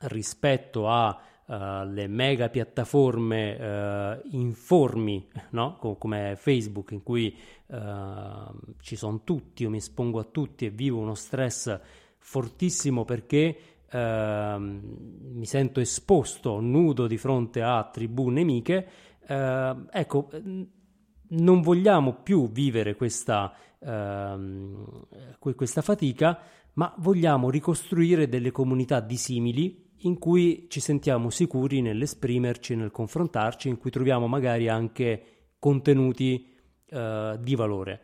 [0.00, 5.78] rispetto a Uh, le mega piattaforme uh, informi no?
[5.80, 7.34] Com- come Facebook in cui
[7.68, 11.80] uh, ci sono tutti, io mi espongo a tutti e vivo uno stress
[12.18, 18.88] fortissimo perché eh, mi sento esposto, nudo di fronte a tribù nemiche.
[19.28, 20.30] Eh, ecco,
[21.28, 26.38] non vogliamo più vivere questa, eh, questa fatica,
[26.74, 33.76] ma vogliamo ricostruire delle comunità dissimili in cui ci sentiamo sicuri nell'esprimerci, nel confrontarci, in
[33.76, 35.22] cui troviamo magari anche
[35.58, 36.48] contenuti
[36.86, 38.00] eh, di valore.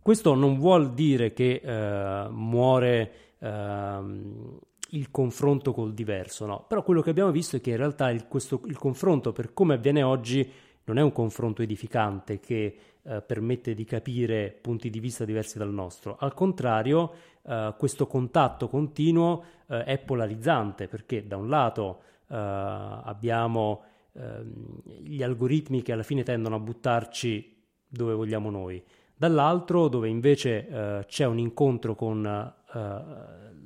[0.00, 4.58] Questo non vuol dire che eh, muore ehm,
[4.90, 6.64] il confronto col diverso, no?
[6.66, 9.74] Però quello che abbiamo visto è che in realtà il, questo, il confronto per come
[9.74, 10.50] avviene oggi
[10.84, 15.72] non è un confronto edificante che eh, permette di capire punti di vista diversi dal
[15.72, 16.16] nostro.
[16.18, 23.82] Al contrario, eh, questo contatto continuo eh, è polarizzante perché da un lato eh, abbiamo
[24.12, 28.82] ehm, gli algoritmi che alla fine tendono a buttarci dove vogliamo noi,
[29.14, 32.52] dall'altro dove invece eh, c'è un incontro con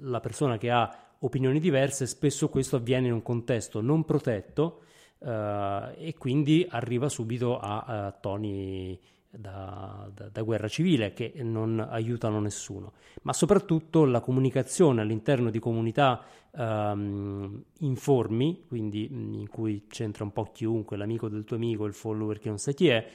[0.04, 4.82] la persona che ha opinioni diverse, spesso questo avviene in un contesto non protetto
[5.22, 8.98] Uh, e quindi arriva subito a, a toni
[9.30, 15.58] da, da, da, guerra civile che non aiutano nessuno, ma soprattutto la comunicazione all'interno di
[15.58, 21.86] comunità um, informi, quindi mm, in cui c'entra un po' chiunque, l'amico del tuo amico,
[21.86, 23.08] il follower che non sa chi è,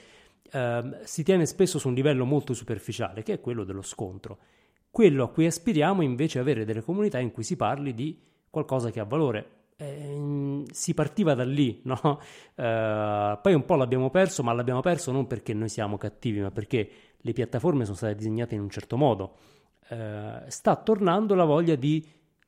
[0.53, 4.37] uh, si tiene spesso su un livello molto superficiale, che è quello dello scontro.
[4.97, 8.89] Quello a cui aspiriamo invece è avere delle comunità in cui si parli di qualcosa
[8.89, 12.19] che ha valore, eh, si partiva da lì, no?
[12.55, 16.49] eh, poi un po' l'abbiamo perso, ma l'abbiamo perso non perché noi siamo cattivi, ma
[16.49, 19.35] perché le piattaforme sono state disegnate in un certo modo.
[19.87, 22.03] Eh, sta tornando la voglia di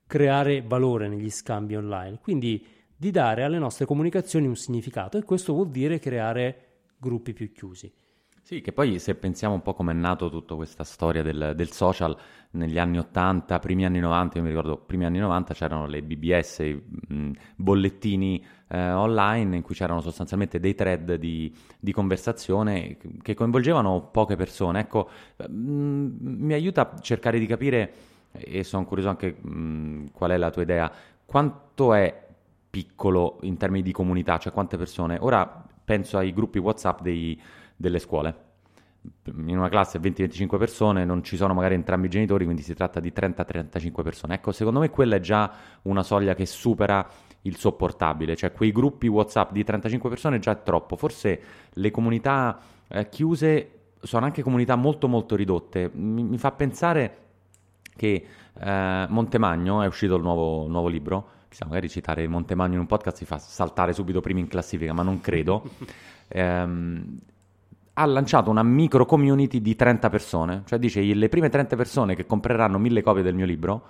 [0.07, 5.53] creare valore negli scambi online, quindi di dare alle nostre comunicazioni un significato e questo
[5.53, 7.93] vuol dire creare gruppi più chiusi.
[8.49, 11.69] Sì, che poi se pensiamo un po' come è nato tutta questa storia del, del,
[11.69, 12.17] social,
[12.53, 16.57] negli anni 80, primi anni 90, io mi ricordo, primi anni 90 c'erano le BBS,
[16.57, 23.35] i mh, bollettini eh, online in cui c'erano sostanzialmente dei thread di, di, conversazione che
[23.35, 24.79] coinvolgevano poche persone.
[24.79, 25.09] Ecco,
[25.47, 27.93] mh, mi aiuta a cercare di capire,
[28.31, 30.91] e sono curioso anche mh, qual è la tua idea,
[31.23, 32.27] quanto è
[32.67, 35.19] piccolo in termini di comunità, cioè quante persone.
[35.21, 37.39] Ora penso ai gruppi WhatsApp dei
[37.79, 38.47] delle scuole.
[39.37, 42.99] In una classe 20-25 persone non ci sono magari entrambi i genitori, quindi si tratta
[42.99, 44.33] di 30-35 persone.
[44.35, 45.51] Ecco, secondo me quella è già
[45.83, 47.07] una soglia che supera
[47.43, 50.97] il sopportabile, cioè quei gruppi WhatsApp di 35 persone già è troppo.
[50.97, 55.89] Forse le comunità eh, chiuse sono anche comunità molto molto ridotte.
[55.93, 57.17] Mi, mi fa pensare
[57.95, 58.25] che
[58.59, 61.37] eh, Montemagno è uscito il nuovo, nuovo libro.
[61.47, 65.03] Chissà, magari citare Montemagno in un podcast si fa saltare subito prima in classifica, ma
[65.03, 65.63] non credo.
[66.27, 67.17] ehm,
[67.99, 72.25] ha lanciato una micro community di 30 persone, cioè dice le prime 30 persone che
[72.25, 73.83] compreranno mille copie del mio libro,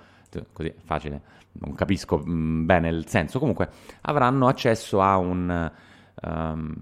[0.51, 1.21] così facile,
[1.53, 3.69] non capisco bene il senso, comunque
[4.01, 5.71] avranno accesso a un,
[6.23, 6.75] um,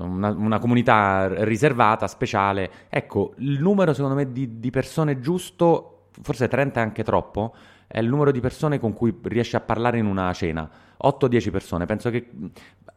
[0.00, 2.70] una, una, comunità riservata, speciale.
[2.90, 7.54] Ecco, il numero secondo me di, di persone giusto, forse 30 è anche troppo,
[7.86, 10.68] è il numero di persone con cui riesci a parlare in una cena.
[11.02, 11.86] 8-10 persone.
[11.86, 12.28] Penso che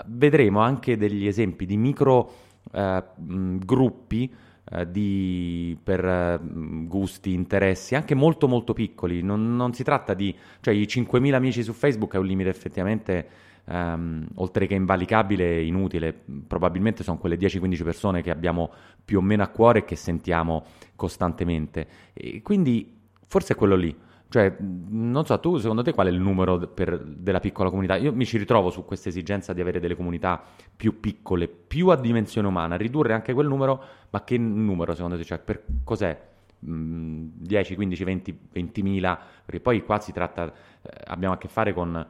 [0.08, 4.34] vedremo anche degli esempi di micro eh, gruppi
[4.72, 9.22] eh, di, per eh, gusti, interessi, anche molto molto piccoli.
[9.22, 10.36] Non, non, si tratta di...
[10.62, 13.28] cioè i 5.000 amici su Facebook è un limite effettivamente...
[13.66, 16.14] Um, oltre che invalicabile inutile,
[16.46, 18.70] probabilmente sono quelle 10-15 persone che abbiamo
[19.06, 20.66] più o meno a cuore e che sentiamo
[20.98, 21.88] costantemente.
[22.12, 22.94] E quindi
[23.26, 23.96] forse è quello lì.
[24.34, 27.98] Cioè, non so, tu secondo te qual è il numero per, della piccola comunità?
[27.98, 30.42] Io mi ci ritrovo su questa esigenza di avere delle comunità
[30.76, 35.24] più piccole, più a dimensione umana, ridurre anche quel numero, ma che numero secondo te?
[35.24, 36.20] Cioè, per, cos'è?
[36.58, 39.20] 10, 15, 20, 20 mila?
[39.46, 42.04] Perché poi qua si tratta, eh, abbiamo a che fare con,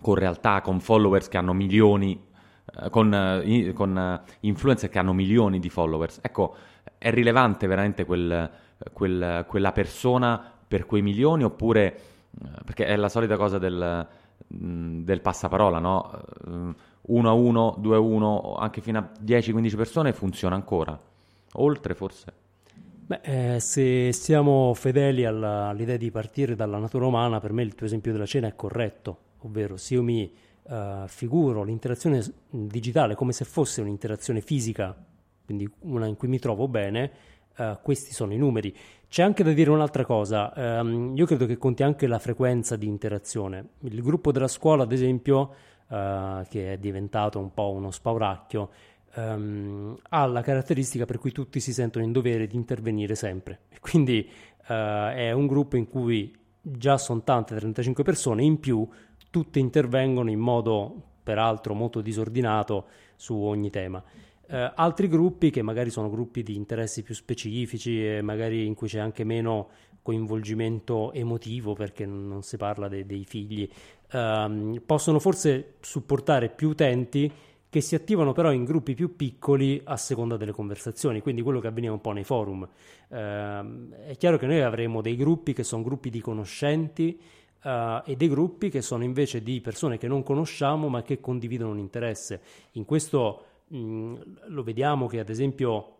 [0.00, 2.24] con realtà, con followers che hanno milioni,
[2.82, 6.20] eh, con, eh, con influencer che hanno milioni di followers.
[6.22, 6.56] Ecco,
[6.96, 8.50] è rilevante veramente quel,
[8.94, 14.04] quel, quella persona per quei milioni oppure eh, perché è la solita cosa del,
[14.52, 16.20] mm, del passaparola, no?
[17.02, 20.98] 1 eh, a 1, 2 a 1, anche fino a 10-15 persone funziona ancora.
[21.52, 22.32] Oltre forse.
[23.06, 27.76] Beh, eh, se siamo fedeli alla, all'idea di partire dalla natura umana, per me il
[27.76, 30.28] tuo esempio della cena è corretto, ovvero se io mi
[30.62, 34.96] uh, figuro l'interazione digitale come se fosse un'interazione fisica,
[35.44, 37.12] quindi una in cui mi trovo bene,
[37.56, 38.74] uh, questi sono i numeri.
[39.08, 42.86] C'è anche da dire un'altra cosa, um, io credo che conti anche la frequenza di
[42.86, 43.68] interazione.
[43.80, 45.54] Il gruppo della scuola, ad esempio,
[45.88, 48.70] uh, che è diventato un po' uno spauracchio,
[49.14, 53.60] um, ha la caratteristica per cui tutti si sentono in dovere di intervenire sempre.
[53.80, 54.28] Quindi
[54.68, 54.72] uh,
[55.12, 58.88] è un gruppo in cui già sono tante, 35 persone, in più
[59.30, 62.86] tutte intervengono in modo peraltro molto disordinato
[63.16, 64.02] su ogni tema.
[64.46, 68.88] Eh, altri gruppi che magari sono gruppi di interessi più specifici e magari in cui
[68.88, 69.68] c'è anche meno
[70.02, 73.66] coinvolgimento emotivo perché non si parla de- dei figli,
[74.12, 77.32] ehm, possono forse supportare più utenti
[77.70, 81.66] che si attivano però in gruppi più piccoli a seconda delle conversazioni, quindi quello che
[81.66, 82.68] avveniva un po' nei forum.
[83.08, 87.18] Eh, è chiaro che noi avremo dei gruppi che sono gruppi di conoscenti
[87.64, 91.72] eh, e dei gruppi che sono invece di persone che non conosciamo ma che condividono
[91.72, 92.42] un interesse.
[92.72, 94.14] In questo mh,
[94.46, 95.96] lo vediamo che ad esempio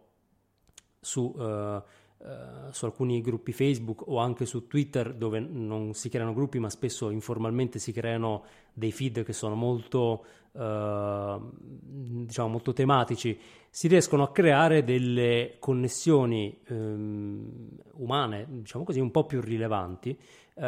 [1.00, 1.82] su, uh,
[2.16, 6.70] Uh, su alcuni gruppi Facebook o anche su Twitter dove non si creano gruppi ma
[6.70, 13.38] spesso informalmente si creano dei feed che sono molto, uh, diciamo, molto tematici,
[13.68, 20.16] si riescono a creare delle connessioni um, umane, diciamo così, un po' più rilevanti,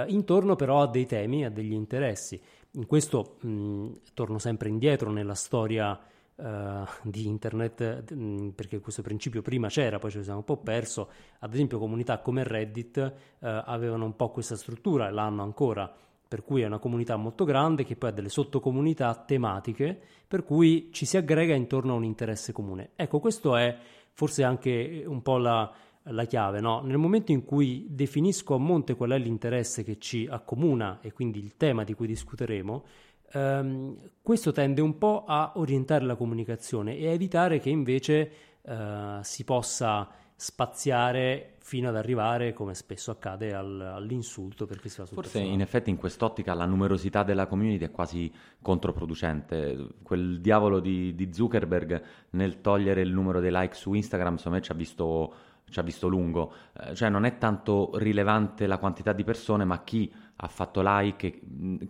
[0.09, 2.39] intorno però a dei temi, a degli interessi.
[2.73, 5.99] In questo mh, torno sempre indietro nella storia
[6.37, 8.13] Uh, di internet
[8.53, 11.09] perché questo principio prima c'era poi lo siamo un po' perso
[11.39, 15.91] ad esempio comunità come Reddit uh, avevano un po' questa struttura e l'hanno ancora
[16.29, 20.91] per cui è una comunità molto grande che poi ha delle sottocomunità tematiche per cui
[20.93, 23.75] ci si aggrega intorno a un interesse comune ecco questo è
[24.13, 25.73] forse anche un po' la,
[26.03, 26.83] la chiave no?
[26.83, 31.39] nel momento in cui definisco a monte qual è l'interesse che ci accomuna e quindi
[31.39, 32.85] il tema di cui discuteremo
[33.33, 38.31] Um, questo tende un po' a orientare la comunicazione e a evitare che invece
[38.63, 45.07] uh, si possa spaziare fino ad arrivare, come spesso accade, al, all'insulto perché si va
[45.07, 45.55] sul Forse personale.
[45.55, 49.95] in effetti in quest'ottica la numerosità della community è quasi controproducente.
[50.03, 54.63] Quel diavolo di, di Zuckerberg nel togliere il numero dei like su Instagram, secondo me
[54.63, 55.35] ci ha visto,
[55.69, 56.53] ci ha visto lungo.
[56.81, 61.41] Eh, cioè non è tanto rilevante la quantità di persone, ma chi ha fatto like,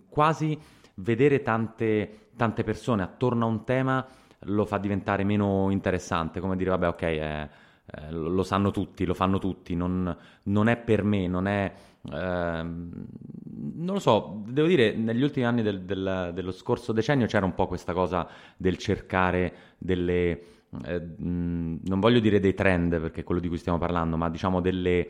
[0.09, 0.57] quasi
[0.97, 4.05] vedere tante, tante persone attorno a un tema
[4.41, 7.49] lo fa diventare meno interessante, come dire vabbè ok, eh,
[7.85, 11.73] eh, lo sanno tutti, lo fanno tutti, non, non è per me, non è...
[12.11, 12.65] Eh,
[13.59, 17.55] non lo so, devo dire, negli ultimi anni del, del, dello scorso decennio c'era un
[17.55, 20.41] po' questa cosa del cercare delle...
[20.83, 24.29] Eh, mh, non voglio dire dei trend perché è quello di cui stiamo parlando, ma
[24.29, 25.09] diciamo delle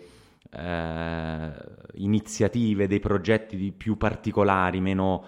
[0.51, 1.51] eh,
[1.95, 5.23] iniziative, dei progetti più particolari, meno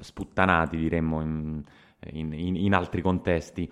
[0.00, 1.62] sputtanati, diremmo, in,
[2.10, 3.70] in, in, altri contesti.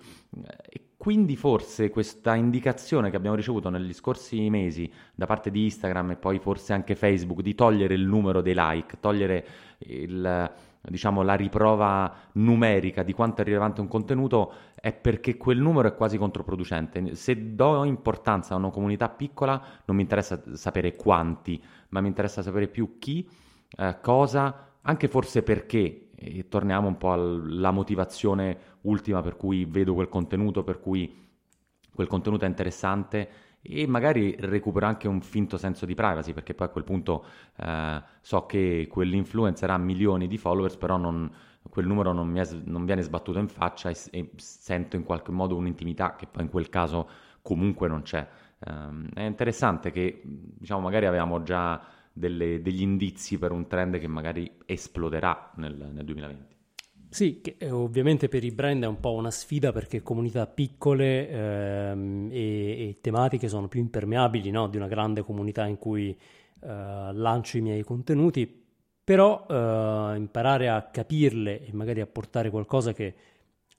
[0.69, 6.11] E quindi forse questa indicazione che abbiamo ricevuto negli scorsi mesi da parte di Instagram
[6.11, 9.45] e poi forse anche Facebook di togliere il numero dei like, togliere
[9.79, 10.51] il,
[10.81, 15.95] diciamo, la riprova numerica di quanto è rilevante un contenuto è perché quel numero è
[15.95, 17.15] quasi controproducente.
[17.15, 22.41] Se do importanza a una comunità piccola non mi interessa sapere quanti, ma mi interessa
[22.41, 23.27] sapere più chi,
[23.77, 29.93] eh, cosa, anche forse perché, e torniamo un po' alla motivazione ultima per cui vedo
[29.93, 31.29] quel contenuto, per cui
[31.93, 33.29] quel contenuto è interessante
[33.61, 37.25] e magari recupero anche un finto senso di privacy perché poi a quel punto
[37.57, 41.31] eh, so che quell'influencer ha milioni di followers però non,
[41.69, 45.55] quel numero non, è, non, viene sbattuto in faccia e, e, sento in qualche modo
[45.55, 47.07] un'intimità che poi in quel caso
[47.41, 48.27] comunque non c'è.
[48.63, 51.81] Um, è interessante che diciamo magari avevamo già
[52.13, 56.55] delle, degli indizi per un trend che magari esploderà nel, nel 2020.
[57.09, 61.29] Sì, che eh, ovviamente per i brand è un po' una sfida perché comunità piccole
[61.29, 64.69] ehm, e, e, tematiche sono più impermeabili no?
[64.69, 66.67] di una grande comunità in cui eh,
[67.13, 68.63] lancio i miei contenuti,
[69.03, 73.13] però eh, imparare a capirle e magari a portare qualcosa che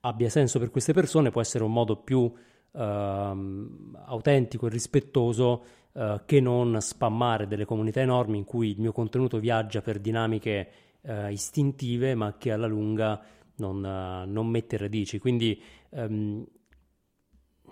[0.01, 2.31] abbia senso per queste persone può essere un modo più
[2.73, 5.65] ehm, autentico e rispettoso
[5.95, 10.69] eh, che non spammare delle comunità enormi in cui il mio contenuto viaggia per dinamiche
[11.03, 13.21] uh, istintive ma che alla lunga
[13.57, 15.19] non, uh, non mette radici.
[15.19, 16.43] Quindi um,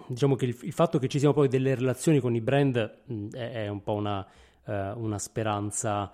[0.07, 3.29] diciamo che il, il, fatto che ci siano poi delle relazioni con i brand mh,
[3.31, 4.27] è, è, un po' una,
[4.66, 6.12] una speranza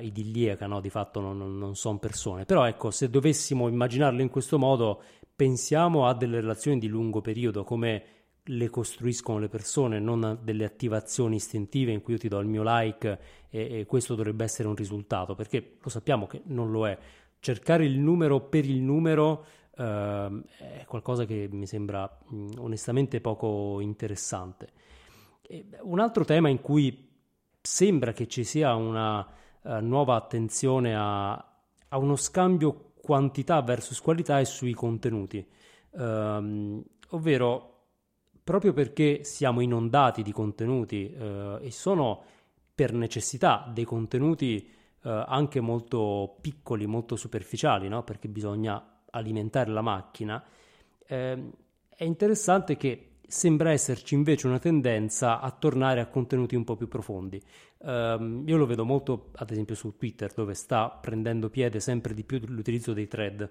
[0.00, 0.80] idilliaca, no?
[0.80, 2.44] di fatto non, non sono persone.
[2.46, 5.02] Però ecco, se dovessimo immaginarlo in questo modo,
[5.36, 8.02] pensiamo a delle relazioni di lungo periodo come
[8.48, 12.62] le costruiscono le persone, non delle attivazioni istintive in cui io ti do il mio
[12.64, 13.18] like
[13.48, 16.98] e, e, questo dovrebbe essere un risultato, perché lo sappiamo che non lo è.
[17.38, 19.44] Cercare il numero per il numero
[19.76, 24.72] eh, è qualcosa che mi sembra mh, onestamente poco interessante.
[25.40, 27.12] E un altro tema in cui
[27.60, 34.38] sembra che ci sia una uh, nuova attenzione a, a, uno scambio quantità versus qualità
[34.38, 35.46] è sui contenuti,
[35.92, 37.73] um, ovvero
[38.44, 42.22] proprio perché siamo inondati di contenuti eh, e sono
[42.74, 44.68] per necessità dei contenuti
[45.02, 48.04] eh, anche molto piccoli, molto superficiali, no?
[48.04, 50.44] perché bisogna alimentare la macchina,
[51.06, 51.50] eh,
[51.88, 56.88] è interessante che sembra esserci invece una tendenza a tornare a contenuti un po' più
[56.88, 57.42] profondi.
[57.78, 62.24] Um, io lo vedo molto, ad esempio, su Twitter, dove sta prendendo piede sempre di
[62.24, 63.50] più l'utilizzo dei thread,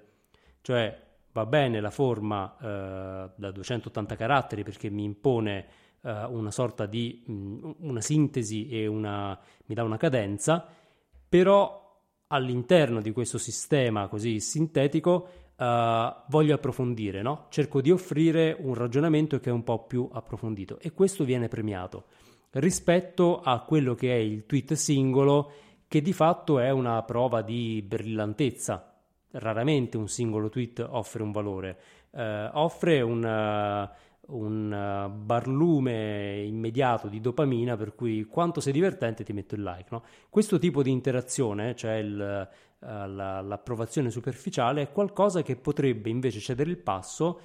[0.61, 5.65] cioè va bene la forma eh, da 280 caratteri perché mi impone
[6.01, 10.65] eh, una sorta di mh, mm, una sintesi e una, mi dà una cadenza,
[11.27, 11.81] però
[12.27, 17.45] all'interno di questo sistema così sintetico uh, voglio approfondire, no?
[17.49, 22.05] cerco di offrire un ragionamento che è un po' più approfondito e questo viene premiato
[22.53, 25.51] rispetto a quello che è il tweet singolo
[25.87, 28.92] che di fatto è una prova di brillantezza.
[29.35, 31.77] Raramente un singolo tweet offre un valore,
[32.11, 39.33] uh, offre un, uh, un barlume immediato di dopamina per cui quanto sei divertente ti
[39.33, 39.87] metto il like.
[39.89, 40.03] No?
[40.29, 42.47] Questo tipo di interazione, cioè il,
[42.83, 47.39] la, l'approvazione superficiale è qualcosa che potrebbe invece cedere il passo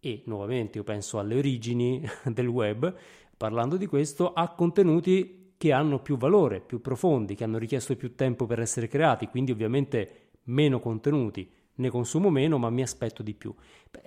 [0.00, 2.94] e nuovamente io penso alle origini del web,
[3.36, 8.14] parlando di questo, a contenuti che hanno più valore, più profondi, che hanno richiesto più
[8.14, 13.34] tempo per essere creati, quindi ovviamente meno contenuti, ne consumo meno ma mi aspetto di
[13.34, 13.54] più.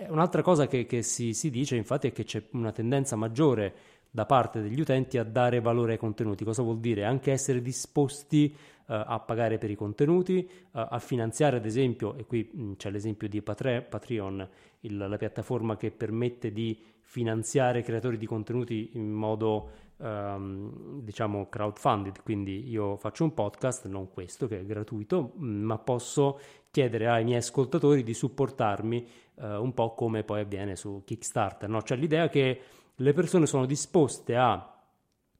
[0.09, 3.75] Un'altra cosa che, che si, si dice infatti è che c'è una tendenza maggiore
[4.09, 6.43] da parte degli utenti a dare valore ai contenuti.
[6.43, 7.03] Cosa vuol dire?
[7.03, 12.25] Anche essere disposti uh, a pagare per i contenuti, uh, a finanziare ad esempio, e
[12.25, 14.49] qui mh, c'è l'esempio di Patre- Patreon,
[14.81, 22.23] il, la piattaforma che permette di finanziare creatori di contenuti in modo um, diciamo crowdfunded,
[22.23, 26.39] quindi io faccio un podcast, non questo che è gratuito, ma posso
[26.71, 31.81] chiedere ai miei ascoltatori di supportarmi uh, un po' come poi avviene su Kickstarter, no?
[31.81, 32.61] cioè l'idea che
[32.95, 34.73] le persone sono disposte a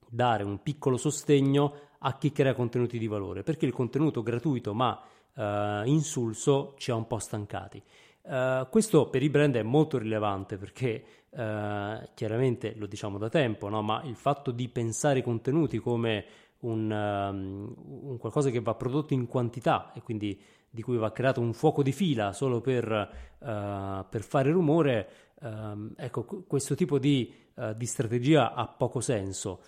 [0.10, 5.00] dare un piccolo sostegno a chi crea contenuti di valore, perché il contenuto gratuito ma
[5.34, 7.82] uh, insulso ci ha un po' stancati.
[8.22, 13.70] Uh, questo per i brand è molto rilevante perché uh, chiaramente lo diciamo da tempo,
[13.70, 13.82] no?
[13.82, 16.26] ma il fatto di pensare i contenuti come
[16.60, 17.76] un, um,
[18.10, 21.84] un, qualcosa che va prodotto in quantità e quindi di cui va creato un fuoco
[21.84, 25.10] di fila solo per, uh, per fare rumore,
[25.42, 27.34] um, ecco, questo tipo di,
[27.76, 29.62] di, strategia ha poco senso.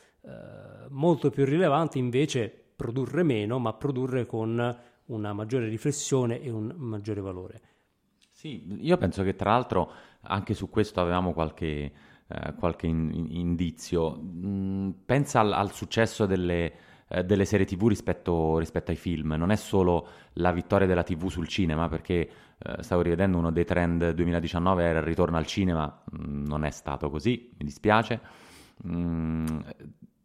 [0.89, 7.21] molto più rilevante invece produrre meno, ma produrre con una maggiore riflessione e un maggiore
[7.21, 7.61] valore.
[8.39, 9.91] Sì, io penso che tra l'altro
[10.21, 11.91] anche su questo avevamo qualche,
[12.27, 14.19] eh, qualche in, in, indizio.
[14.19, 16.73] Mm, pensa al, al successo delle,
[17.07, 19.33] eh, delle, serie TV rispetto, rispetto, ai film.
[19.37, 23.65] Non è solo la vittoria della TV sul cinema, perché eh, stavo rivedendo uno dei
[23.65, 28.19] trend 2019 era il ritorno al cinema, mm, non è stato così, mi dispiace.
[28.87, 29.45] Mm,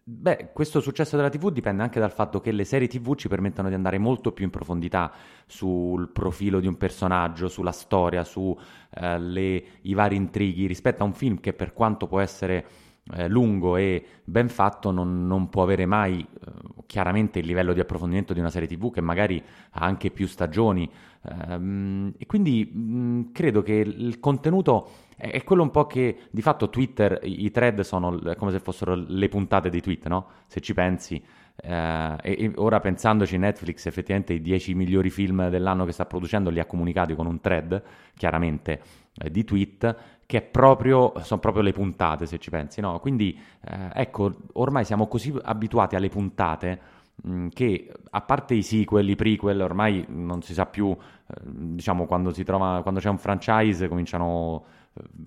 [0.07, 3.69] Beh, questo successo della TV dipende anche dal fatto che le serie TV ci permettono
[3.69, 5.11] di andare molto più in profondità
[5.47, 8.55] sul profilo di un personaggio, sulla storia, sui
[8.91, 12.67] eh, vari intrighi rispetto a un film che per quanto può essere
[13.15, 16.51] eh, lungo e ben fatto non, non può avere mai eh,
[16.87, 20.91] chiaramente il livello di approfondimento di una serie TV che magari ha anche più stagioni.
[21.23, 26.69] Ehm, e quindi mh, credo che il contenuto è quello un po' che di fatto
[26.69, 30.27] Twitter, i thread sono come se fossero le puntate di tweet, no?
[30.47, 31.23] Se ci pensi.
[31.57, 36.59] Eh, e, ora pensandoci, Netflix effettivamente i 10 migliori film dell'anno che sta producendo li
[36.59, 37.83] ha comunicati con un thread,
[38.17, 38.81] chiaramente
[39.17, 39.97] eh, di tweet,
[40.27, 42.99] che proprio, sono proprio le puntate, se ci pensi, no?
[42.99, 46.81] Quindi eh, ecco, ormai siamo così abituati alle puntate
[47.27, 52.07] mm, che a parte i sequel, i prequel, ormai non si sa più, eh, diciamo,
[52.07, 54.65] quando, si trova, quando c'è un franchise cominciano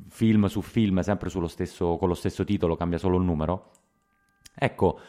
[0.09, 3.71] film su film, sempre stesso, con lo stesso titolo, cambia solo il numero.
[4.55, 4.99] Ecco,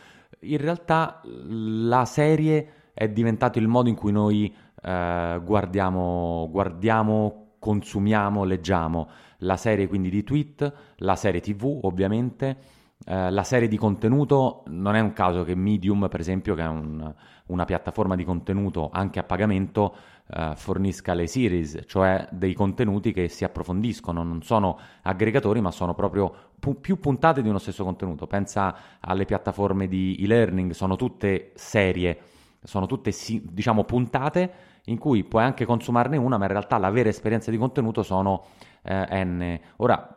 [0.40, 8.44] in realtà la serie è diventato il modo in cui noi eh, guardiamo, guardiamo, consumiamo,
[8.44, 12.56] leggiamo la serie quindi di tweet, la serie tv ovviamente,
[13.06, 16.66] eh, la serie di contenuto, non è un caso che Medium per esempio, che è
[16.66, 17.14] un,
[17.46, 19.94] una piattaforma di contenuto anche a pagamento,
[20.28, 25.94] uh, fornisca le series, cioè dei contenuti che si approfondiscono, non sono aggregatori ma sono
[25.94, 28.26] proprio pu- più puntate di uno stesso contenuto.
[28.26, 32.18] Pensa alle piattaforme di e-learning, sono tutte serie,
[32.62, 33.12] sono tutte
[33.42, 34.52] diciamo puntate
[34.84, 38.46] in cui puoi anche consumarne una, ma in realtà la vera esperienza di contenuto sono
[38.88, 40.16] eh, n, ora,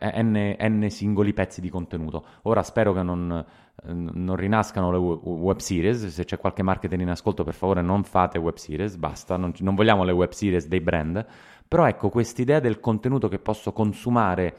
[0.00, 2.24] eh, n, n, singoli pezzi di contenuto.
[2.42, 3.44] Ora spero che non,
[3.84, 8.38] non rinascano le web series, se c'è qualche marketing in ascolto per favore non fate
[8.38, 11.24] web series, basta, non, non vogliamo le web series dei brand,
[11.68, 14.56] però ecco quest'idea del contenuto che posso consumare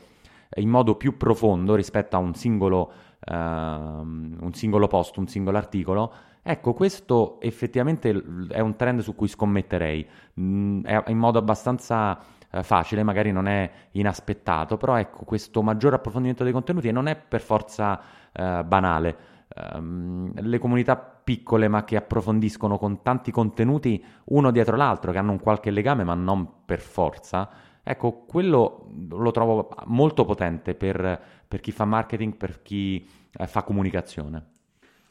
[0.56, 2.92] in modo più profondo rispetto a un singolo,
[3.26, 6.14] uh, un singolo post, un singolo articolo,
[6.44, 8.10] ecco questo effettivamente
[8.50, 10.08] è un trend su cui scommetterei,
[10.40, 12.20] mm, in modo abbastanza
[12.52, 17.16] uh, facile, magari non è inaspettato, però ecco questo maggiore approfondimento dei contenuti non è
[17.16, 19.18] per forza eh, banale.
[19.54, 25.32] Um, le comunità piccole ma che approfondiscono con tanti contenuti uno dietro l'altro, che hanno
[25.32, 27.50] un qualche legame ma non per forza,
[27.84, 33.64] ecco, quello lo trovo molto potente per, per chi fa marketing, per chi eh, fa
[33.64, 34.46] comunicazione.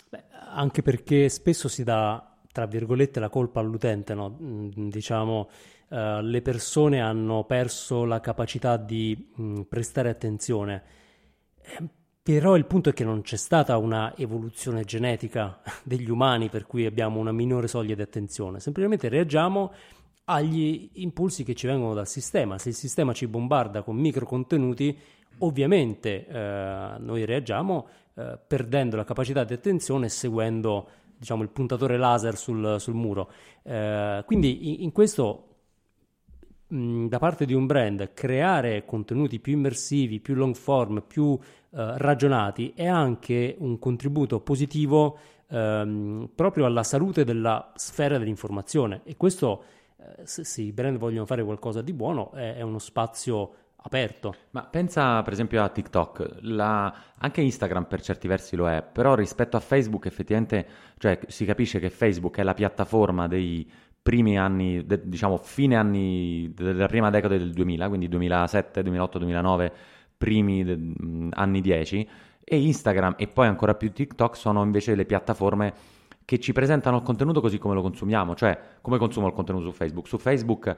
[0.08, 0.24] Beh,
[0.54, 4.38] anche perché spesso si dà, tra virgolette, la colpa all'utente, no?
[4.40, 5.48] Mm, diciamo,
[5.90, 10.82] uh, le persone hanno perso la capacità di mh, prestare attenzione.
[11.62, 11.84] Eh,
[12.22, 16.86] però il punto è che non c'è stata una evoluzione genetica degli umani per cui
[16.86, 19.72] abbiamo una minore soglia di attenzione, semplicemente reagiamo
[20.24, 22.56] agli impulsi che ci vengono dal sistema.
[22.58, 24.96] Se il sistema ci bombarda con micro contenuti,
[25.38, 31.96] ovviamente eh, noi reagiamo eh, perdendo la capacità di attenzione e seguendo diciamo, il puntatore
[31.96, 33.30] laser sul, sul muro.
[33.62, 35.49] Eh, quindi in, in questo
[36.70, 42.72] da parte di un brand creare contenuti più immersivi, più long form, più eh, ragionati
[42.76, 45.18] è anche un contributo positivo
[45.48, 49.64] ehm, proprio alla salute della sfera dell'informazione e questo
[49.96, 54.34] eh, se, se, i brand vogliono fare qualcosa di buono è, è uno spazio aperto.
[54.50, 56.94] Ma pensa per esempio a TikTok, la...
[57.18, 60.66] anche Instagram per certi versi lo è, però rispetto a Facebook effettivamente
[60.98, 63.68] cioè, si capisce che Facebook è la piattaforma dei
[64.02, 69.72] primi anni, de, diciamo fine anni della prima decade del 2000, quindi 2007, 2008, 2009,
[70.16, 70.78] primi de,
[71.30, 72.08] anni 10,
[72.44, 75.72] e Instagram e poi ancora più TikTok sono invece le piattaforme
[76.30, 79.72] che ci presentano il contenuto così come lo consumiamo, cioè come consumo il contenuto su
[79.72, 80.06] Facebook.
[80.06, 80.76] Su Facebook eh,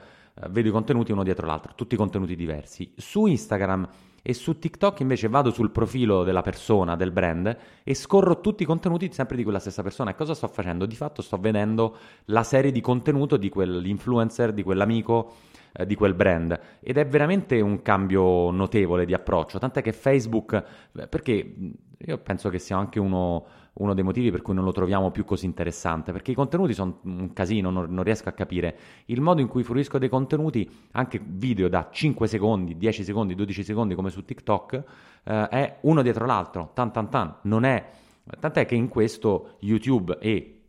[0.49, 2.91] vedo i contenuti uno dietro l'altro, tutti contenuti diversi.
[2.97, 3.87] Su Instagram
[4.23, 8.67] e su TikTok invece vado sul profilo della persona, del brand e scorro tutti i
[8.67, 10.13] contenuti sempre di quella stessa persona.
[10.13, 10.87] E cosa sto facendo?
[10.87, 15.35] Di fatto sto vedendo la serie di contenuto di quell'influencer, di quell'amico,
[15.75, 16.59] eh, di quel brand.
[16.81, 20.65] Ed è veramente un cambio notevole di approccio, tant'è che Facebook,
[20.97, 21.55] eh, perché
[21.99, 23.45] io penso che sia anche uno
[23.75, 27.01] uno dei motivi per cui non lo troviamo più così interessante, perché i contenuti sono
[27.05, 28.77] un casino, non, non, riesco a capire.
[29.07, 33.65] Il modo in cui fruisco dei contenuti, anche video da 5 secondi, 10 secondi, 12
[33.65, 34.83] secondi come su TikTok,
[35.25, 37.91] eh, è uno dietro l'altro, tan tan tan, non è...
[38.39, 40.63] Tant'è che in questo YouTube e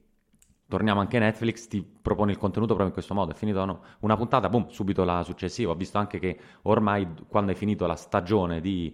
[0.68, 3.32] torniamo anche a Netflix, ti propone il contenuto proprio in questo modo.
[3.32, 3.82] È finito no?
[4.00, 5.72] una puntata, boom, subito la successiva.
[5.72, 8.92] Ho visto anche che ormai quando hai finito la stagione di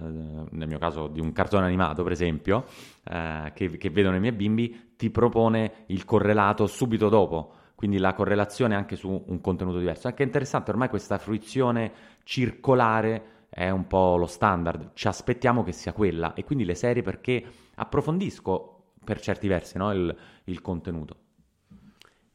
[0.00, 2.66] nel mio caso di un cartone animato per esempio,
[3.04, 8.12] eh, che, che vedono i miei bimbi, ti propone il correlato subito dopo, quindi la
[8.12, 10.06] correlazione anche su un contenuto diverso.
[10.06, 11.92] Anche interessante, ormai questa fruizione
[12.24, 17.02] circolare è un po' lo standard, ci aspettiamo che sia quella e quindi le serie
[17.02, 21.16] perché approfondisco per certi versi no, il, il, contenuto.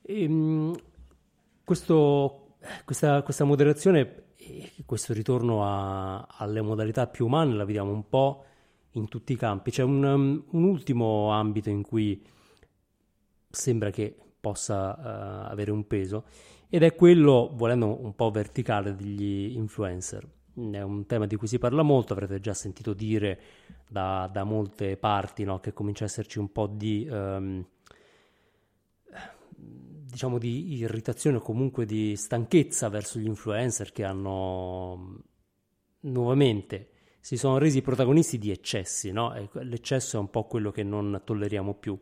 [0.02, 0.76] E, ehm,
[1.64, 4.25] questo, questa, questa moderazione
[4.86, 8.44] questo ritorno a, alle modalità più umane la vediamo un po'
[8.92, 9.72] in tutti i campi.
[9.72, 12.22] C'è un, um, un ultimo ambito in cui
[13.50, 16.26] sembra che possa uh, avere un peso
[16.70, 20.28] ed è quello, volendo un po' verticale, degli influencer.
[20.54, 23.40] È un tema di cui si parla molto, avrete già sentito dire
[23.88, 27.08] da, da molte parti no, che comincia a esserci un po' di...
[27.10, 27.66] Um,
[30.16, 35.24] diciamo di irritazione o comunque di stanchezza verso gli influencer che hanno
[36.00, 39.34] nuovamente si sono resi protagonisti di eccessi, no?
[39.54, 42.00] l'eccesso è un po' quello che non tolleriamo più.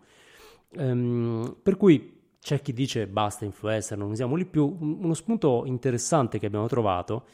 [0.76, 4.78] Um, per cui c'è chi dice basta influencer, non usiamoli più.
[4.80, 7.26] Uno spunto interessante che abbiamo trovato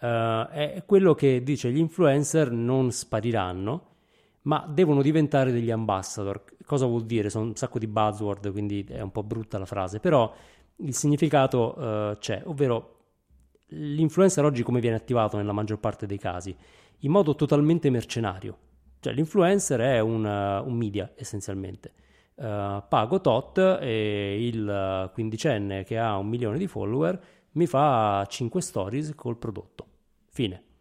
[0.00, 3.93] uh, è quello che dice gli influencer non spariranno,
[4.44, 6.44] ma devono diventare degli ambassador.
[6.64, 7.30] Cosa vuol dire?
[7.30, 10.32] Sono un sacco di buzzword, quindi è un po' brutta la frase, però
[10.76, 12.90] il significato uh, c'è, ovvero
[13.68, 16.54] l'influencer oggi come viene attivato nella maggior parte dei casi?
[17.00, 18.58] In modo totalmente mercenario.
[19.00, 21.92] Cioè l'influencer è un, uh, un media essenzialmente.
[22.34, 27.20] Uh, pago tot e il quindicenne che ha un milione di follower
[27.52, 29.86] mi fa 5 stories col prodotto.
[30.30, 30.73] Fine.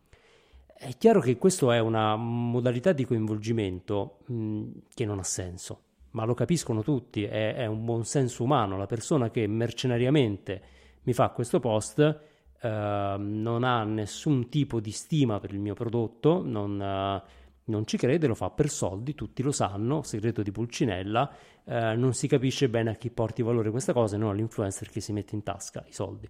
[0.86, 4.64] È chiaro che questa è una modalità di coinvolgimento mh,
[4.94, 8.76] che non ha senso, ma lo capiscono tutti, è, è, un buon senso umano.
[8.76, 10.62] La persona che mercenariamente
[11.04, 16.44] mi fa questo post eh, non ha nessun tipo di stima per il mio prodotto,
[16.44, 17.24] non, eh,
[17.64, 22.14] non, ci crede, lo fa per soldi, tutti lo sanno, segreto di Pulcinella, eh, non
[22.14, 25.44] si capisce bene a chi porti valore questa cosa non all'influencer che si mette in
[25.44, 26.30] tasca i soldi.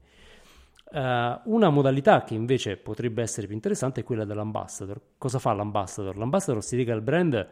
[0.93, 5.01] Uh, una modalità che invece potrebbe essere più interessante è quella dell'ambassador.
[5.17, 6.15] Cosa fa l'ambassador?
[6.15, 7.47] L'ambassador si lega al brand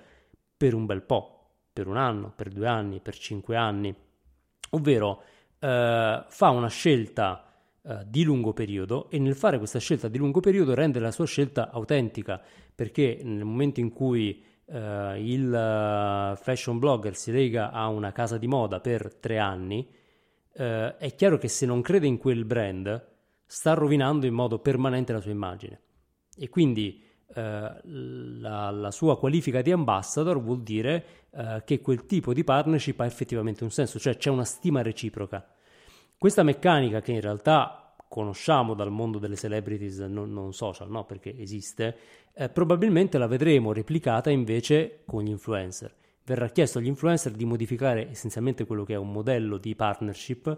[0.56, 3.96] per un bel po', per un anno, per due anni, per cinque anni,
[4.70, 5.18] ovvero uh,
[5.58, 7.44] fa una scelta
[7.82, 11.26] uh, di lungo periodo e nel fare questa scelta di lungo periodo rende la sua
[11.26, 12.39] scelta autentica
[12.76, 18.80] perché nel momento in cui il fashion blogger si lega a una casa di moda
[18.80, 19.86] per tre anni,
[20.54, 23.10] è chiaro che se non crede in quel brand
[23.52, 25.82] sta rovinando in modo permanente la sua immagine.
[26.38, 27.04] E quindi
[27.36, 32.97] eh, la, la, sua qualifica di ambassador vuol dire eh, che quel tipo di partnership
[33.02, 35.45] ha effettivamente un senso, cioè c'è una stima reciproca.
[36.18, 41.04] Questa meccanica che in realtà conosciamo dal mondo delle celebrities non, non social, no?
[41.04, 41.97] perché esiste,
[42.34, 45.93] eh, probabilmente la vedremo replicata invece con gli influencer.
[46.24, 50.58] Verrà chiesto agli influencer di modificare essenzialmente quello che è un modello di partnership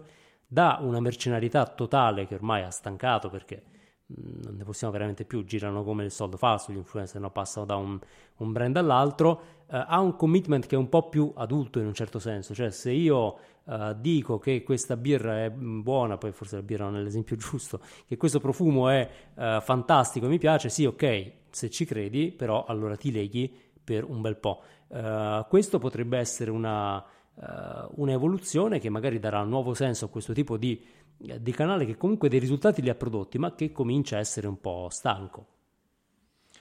[0.54, 3.64] da una mercenarietà totale che ormai ha stancato perché
[4.06, 7.30] non ne possiamo veramente più, girano come il soldo falso gli influencer, no?
[7.32, 7.98] passano da un,
[8.36, 11.94] un brand all'altro, eh, ha un commitment che è un po' più adulto in un
[11.94, 16.62] certo senso, cioè se io eh, dico che questa birra è buona, poi forse la
[16.62, 21.32] birra non è l'esempio giusto, che questo profumo è eh, fantastico, mi piace, sì ok,
[21.50, 23.52] se ci credi, però allora ti leghi
[23.82, 24.62] per un bel po'.
[24.86, 27.04] Uh, questo potrebbe essere una,
[27.34, 30.82] uh, un'evoluzione che magari darà nuovo senso a questo tipo di,
[31.18, 34.46] uh, di, canale che comunque dei risultati li ha prodotti, ma che comincia a essere
[34.46, 35.46] un po' stanco.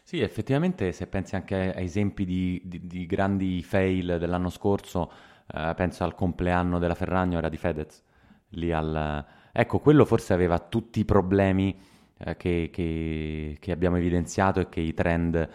[0.04, 5.12] Sì, effettivamente se pensi anche a esempi di, di, di grandi fail dell'anno scorso,
[5.48, 8.04] eh, penso al compleanno della Ferragno, era di Fedez,
[8.50, 9.26] lì al...
[9.52, 11.80] Ecco, quello forse aveva tutti i problemi
[12.18, 15.50] eh, che, che, che, abbiamo evidenziato e che i trend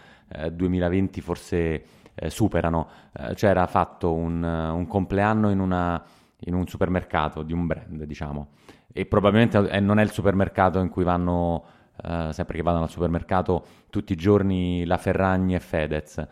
[0.51, 1.83] 2020 forse
[2.19, 2.87] eh, superano.
[3.17, 6.03] Eh, cioè era fatto un, un compleanno in, una,
[6.41, 8.49] in, un supermercato di un brand, diciamo,
[8.91, 11.63] e probabilmente non è il supermercato in cui vanno,
[12.03, 16.17] eh, sempre che vanno al supermercato, tutti i giorni la Ferragni e Fedez.
[16.17, 16.27] Eh,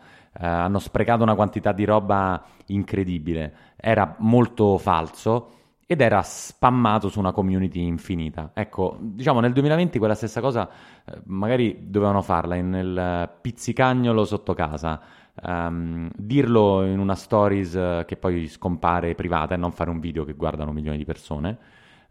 [0.46, 5.52] hanno sprecato una quantità di roba incredibile, era molto falso
[5.90, 8.50] ed era spammato su una community infinita.
[8.52, 15.00] Ecco, diciamo nel 2020 quella stessa cosa eh, magari dovevano farla nel pizzicagnolo sotto casa,
[15.42, 20.24] um, dirlo in una stories uh, che poi scompare privata e non fare un video
[20.24, 21.58] che guardano milioni di persone.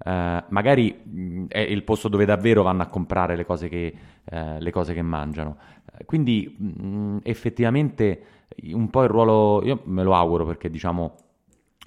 [0.04, 3.94] Uh, magari mh, mm, è il posto dove davvero vanno a comprare le cose che,
[4.24, 5.58] uh, le cose che mangiano.
[6.06, 8.22] quindi mh, mm, effettivamente
[8.72, 11.16] un po' il ruolo, io me lo auguro perché diciamo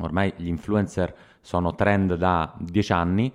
[0.01, 3.33] ormai gli influencer sono trend da dieci anni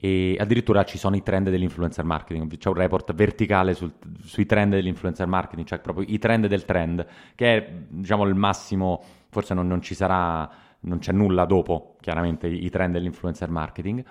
[0.00, 3.92] e addirittura ci sono i trend dell'influencer marketing, c'è un report verticale sul,
[4.22, 9.02] sui trend dell'influencer marketing, cioè proprio i trend del trend, che è diciamo il massimo,
[9.28, 10.48] forse non, non ci sarà,
[10.80, 14.04] non c'è nulla dopo chiaramente i, trend dell'influencer marketing.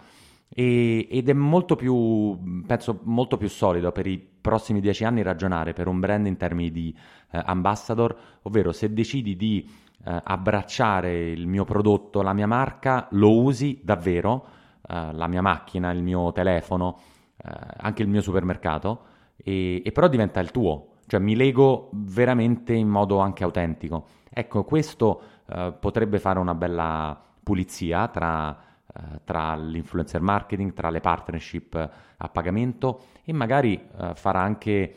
[0.50, 5.74] E, ed è molto più, penso, molto più solido per i prossimi dieci anni ragionare
[5.74, 6.94] per un brand in termini di
[7.32, 9.70] eh, ambassador, ovvero se decidi di
[10.06, 14.56] eh, abbracciare il mio prodotto, la mia marca, lo usi davvero,
[14.90, 16.98] eh, la mia macchina, il mio telefono,
[17.44, 19.02] eh, anche il mio supermercato,
[19.36, 24.08] e, e, però diventa il tuo, cioè mi lego veramente in modo anche autentico.
[24.30, 28.58] Ecco, questo eh, potrebbe fare una bella pulizia tra,
[28.94, 33.80] eh, tra, l'influencer marketing, tra le partnership a pagamento e magari
[34.16, 34.96] farà anche,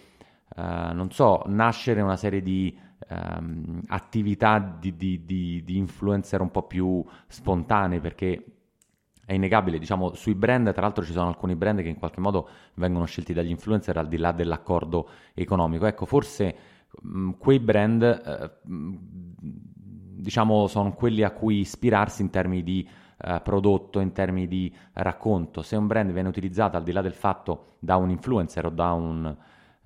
[0.57, 6.64] non so, nascere una serie di Um, attività di, di, di, di, influencer un po'
[6.64, 8.60] più spontanee perché
[9.31, 12.49] è innegabile, diciamo, sui brand, tra l'altro ci sono alcuni brand che in qualche modo
[12.74, 15.87] vengono scelti dagli influencer al di là dell'accordo economico.
[15.87, 16.57] Ecco, forse
[17.01, 18.51] mh, quei brand, eh,
[20.18, 25.62] diciamo, sono quelli a cui ispirarsi in termini di eh, prodotto, in termini di racconto.
[25.62, 28.91] Se un brand viene utilizzato al di là del fatto da un influencer o da
[28.91, 29.37] un...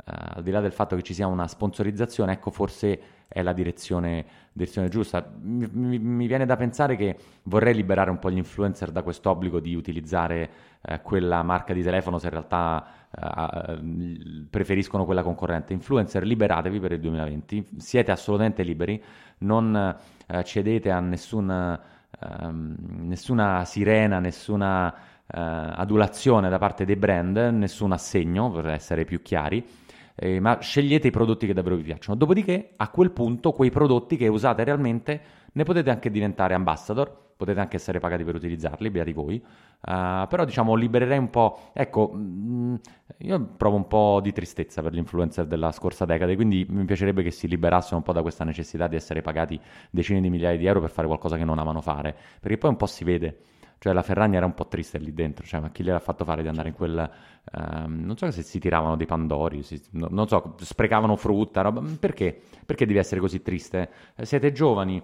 [0.06, 3.52] Uh, al di là del fatto che ci sia una sponsorizzazione, ecco forse è la
[3.52, 5.28] direzione, direzione giusta.
[5.40, 9.30] Mi, mi, mi, viene da pensare che vorrei liberare un po' gli influencer da questo
[9.30, 10.50] obbligo di utilizzare
[10.82, 15.72] eh, quella marca di telefono se in realtà eh, preferiscono quella concorrente.
[15.72, 19.02] Influencer, liberatevi per il 2020, siete assolutamente liberi,
[19.38, 19.96] non
[20.26, 27.90] eh, cedete a nessun, ehm, nessuna sirena, nessuna eh, adulazione da parte dei brand, nessun
[27.92, 29.82] assegno, per essere più chiari
[30.14, 32.16] eh, ma scegliete i prodotti che davvero vi piacciono.
[32.16, 35.20] Dopodiché, a quel punto, quei prodotti che usate realmente
[35.52, 40.44] ne potete anche diventare ambassador, potete anche essere pagati per utilizzarli, beati voi, uh, però
[40.44, 42.74] diciamo libererei un po', ecco, mh, mm,
[43.18, 47.30] io provo un po' di tristezza per l'influencer della scorsa decade, quindi mi piacerebbe che
[47.30, 49.60] si liberassero un po' da questa necessità di essere pagati
[49.90, 52.76] decine di migliaia di euro per fare qualcosa che non amano fare, perché poi un
[52.76, 53.38] po' si vede
[53.84, 56.40] cioè la Ferragni era un po' triste lì dentro, cioè ma chi gliel'ha fatto fare
[56.40, 57.10] di andare in quel...
[57.52, 61.82] Um, non so se si tiravano dei pandori, si, no, non so, sprecavano frutta, roba,
[62.00, 62.40] perché?
[62.64, 63.90] Perché devi essere così triste?
[64.16, 65.02] Eh, siete giovani,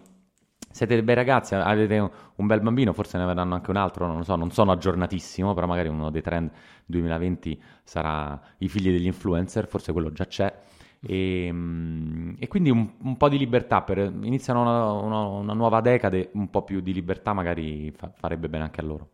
[0.71, 1.99] siete dei bei ragazzi, avete
[2.37, 5.53] un, bel bambino, forse ne avranno anche un altro, non lo so, non sono aggiornatissimo,
[5.53, 6.51] però magari uno dei trend
[6.87, 10.59] 2020 sarà i figli degli influencer, forse quello già c'è.
[11.01, 15.81] E, ehm, e quindi un, un, po' di libertà, per, iniziano una, una, una, nuova
[15.81, 19.09] decade, un po' più di libertà magari fa, farebbe bene anche a loro.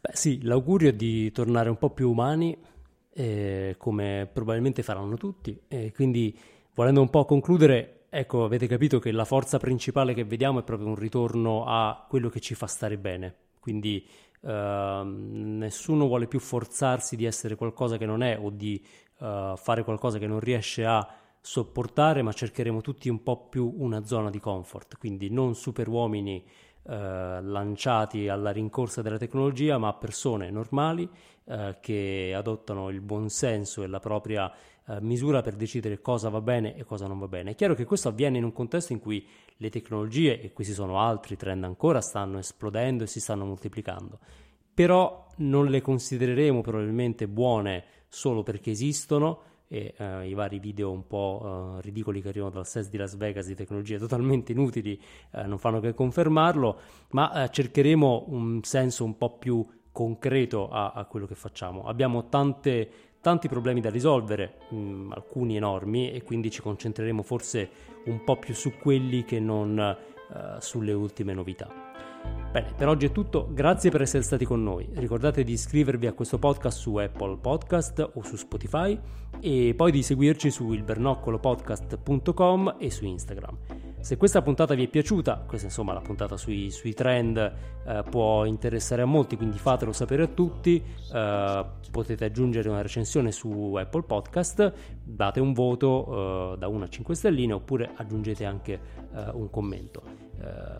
[0.00, 2.56] Beh sì, l'augurio è di tornare un po' più umani,
[3.12, 6.36] eh, come probabilmente faranno tutti, e quindi
[6.74, 10.88] volendo un po' concludere, ecco, avete capito che la forza principale che vediamo è proprio
[10.88, 14.04] un ritorno a quello che ci fa stare bene, quindi
[14.38, 18.80] Uh, nessuno vuole più forzarsi di essere qualcosa che non è o di
[19.18, 21.06] uh, fare qualcosa che non riesce a
[21.40, 26.44] sopportare, ma cercheremo tutti un po' più una zona di comfort, quindi non superuomini
[26.82, 31.08] uh, lanciati alla rincorsa della tecnologia, ma persone normali
[31.80, 34.52] che adottano il buonsenso e la propria
[34.98, 37.52] misura per decidere cosa va bene e cosa non va bene.
[37.52, 39.24] È chiaro che questo avviene in un contesto in cui
[39.58, 44.18] le tecnologie, e questi sono altri trend ancora, stanno esplodendo e si stanno moltiplicando.
[44.74, 51.06] Però non le considereremo probabilmente buone solo perché esistono e uh, i vari video un
[51.06, 51.40] po'
[51.76, 55.00] uh, ridicoli che arrivano dal SES di Las Vegas di tecnologie totalmente inutili
[55.32, 56.78] uh, non fanno che confermarlo,
[57.10, 61.84] ma cercheremo un senso un po' più concreto a, a quello che facciamo.
[61.84, 62.90] Abbiamo tante
[63.26, 67.68] tanti problemi da risolvere, mh, mm, alcuni enormi, e quindi ci concentreremo forse
[68.04, 69.76] un po' più su quelli che non
[70.28, 71.85] uh, sulle ultime novità.
[72.56, 74.88] Bene, per oggi è tutto, grazie per essere stati con noi.
[74.94, 78.98] Ricordate di iscrivervi a questo podcast su Apple Podcast o su Spotify
[79.40, 83.58] e poi di seguirci su ilbernoccolopodcast.com e su Instagram.
[84.00, 88.46] Se questa puntata vi è piaciuta, questa insomma la puntata sui, sui trend eh, può
[88.46, 90.82] interessare a molti, quindi fatelo sapere a tutti,
[91.12, 94.72] eh, potete aggiungere una recensione su Apple Podcast,
[95.02, 98.80] date un voto eh, da 1 a 5 stelline oppure aggiungete anche
[99.12, 100.25] eh, un commento.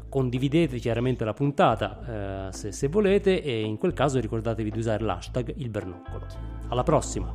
[0.08, 5.04] Condividete chiaramente la puntata eh, se, se, volete e in quel caso ricordatevi di usare
[5.04, 6.26] l'hashtag il bernoccolo.
[6.68, 7.34] Alla prossima!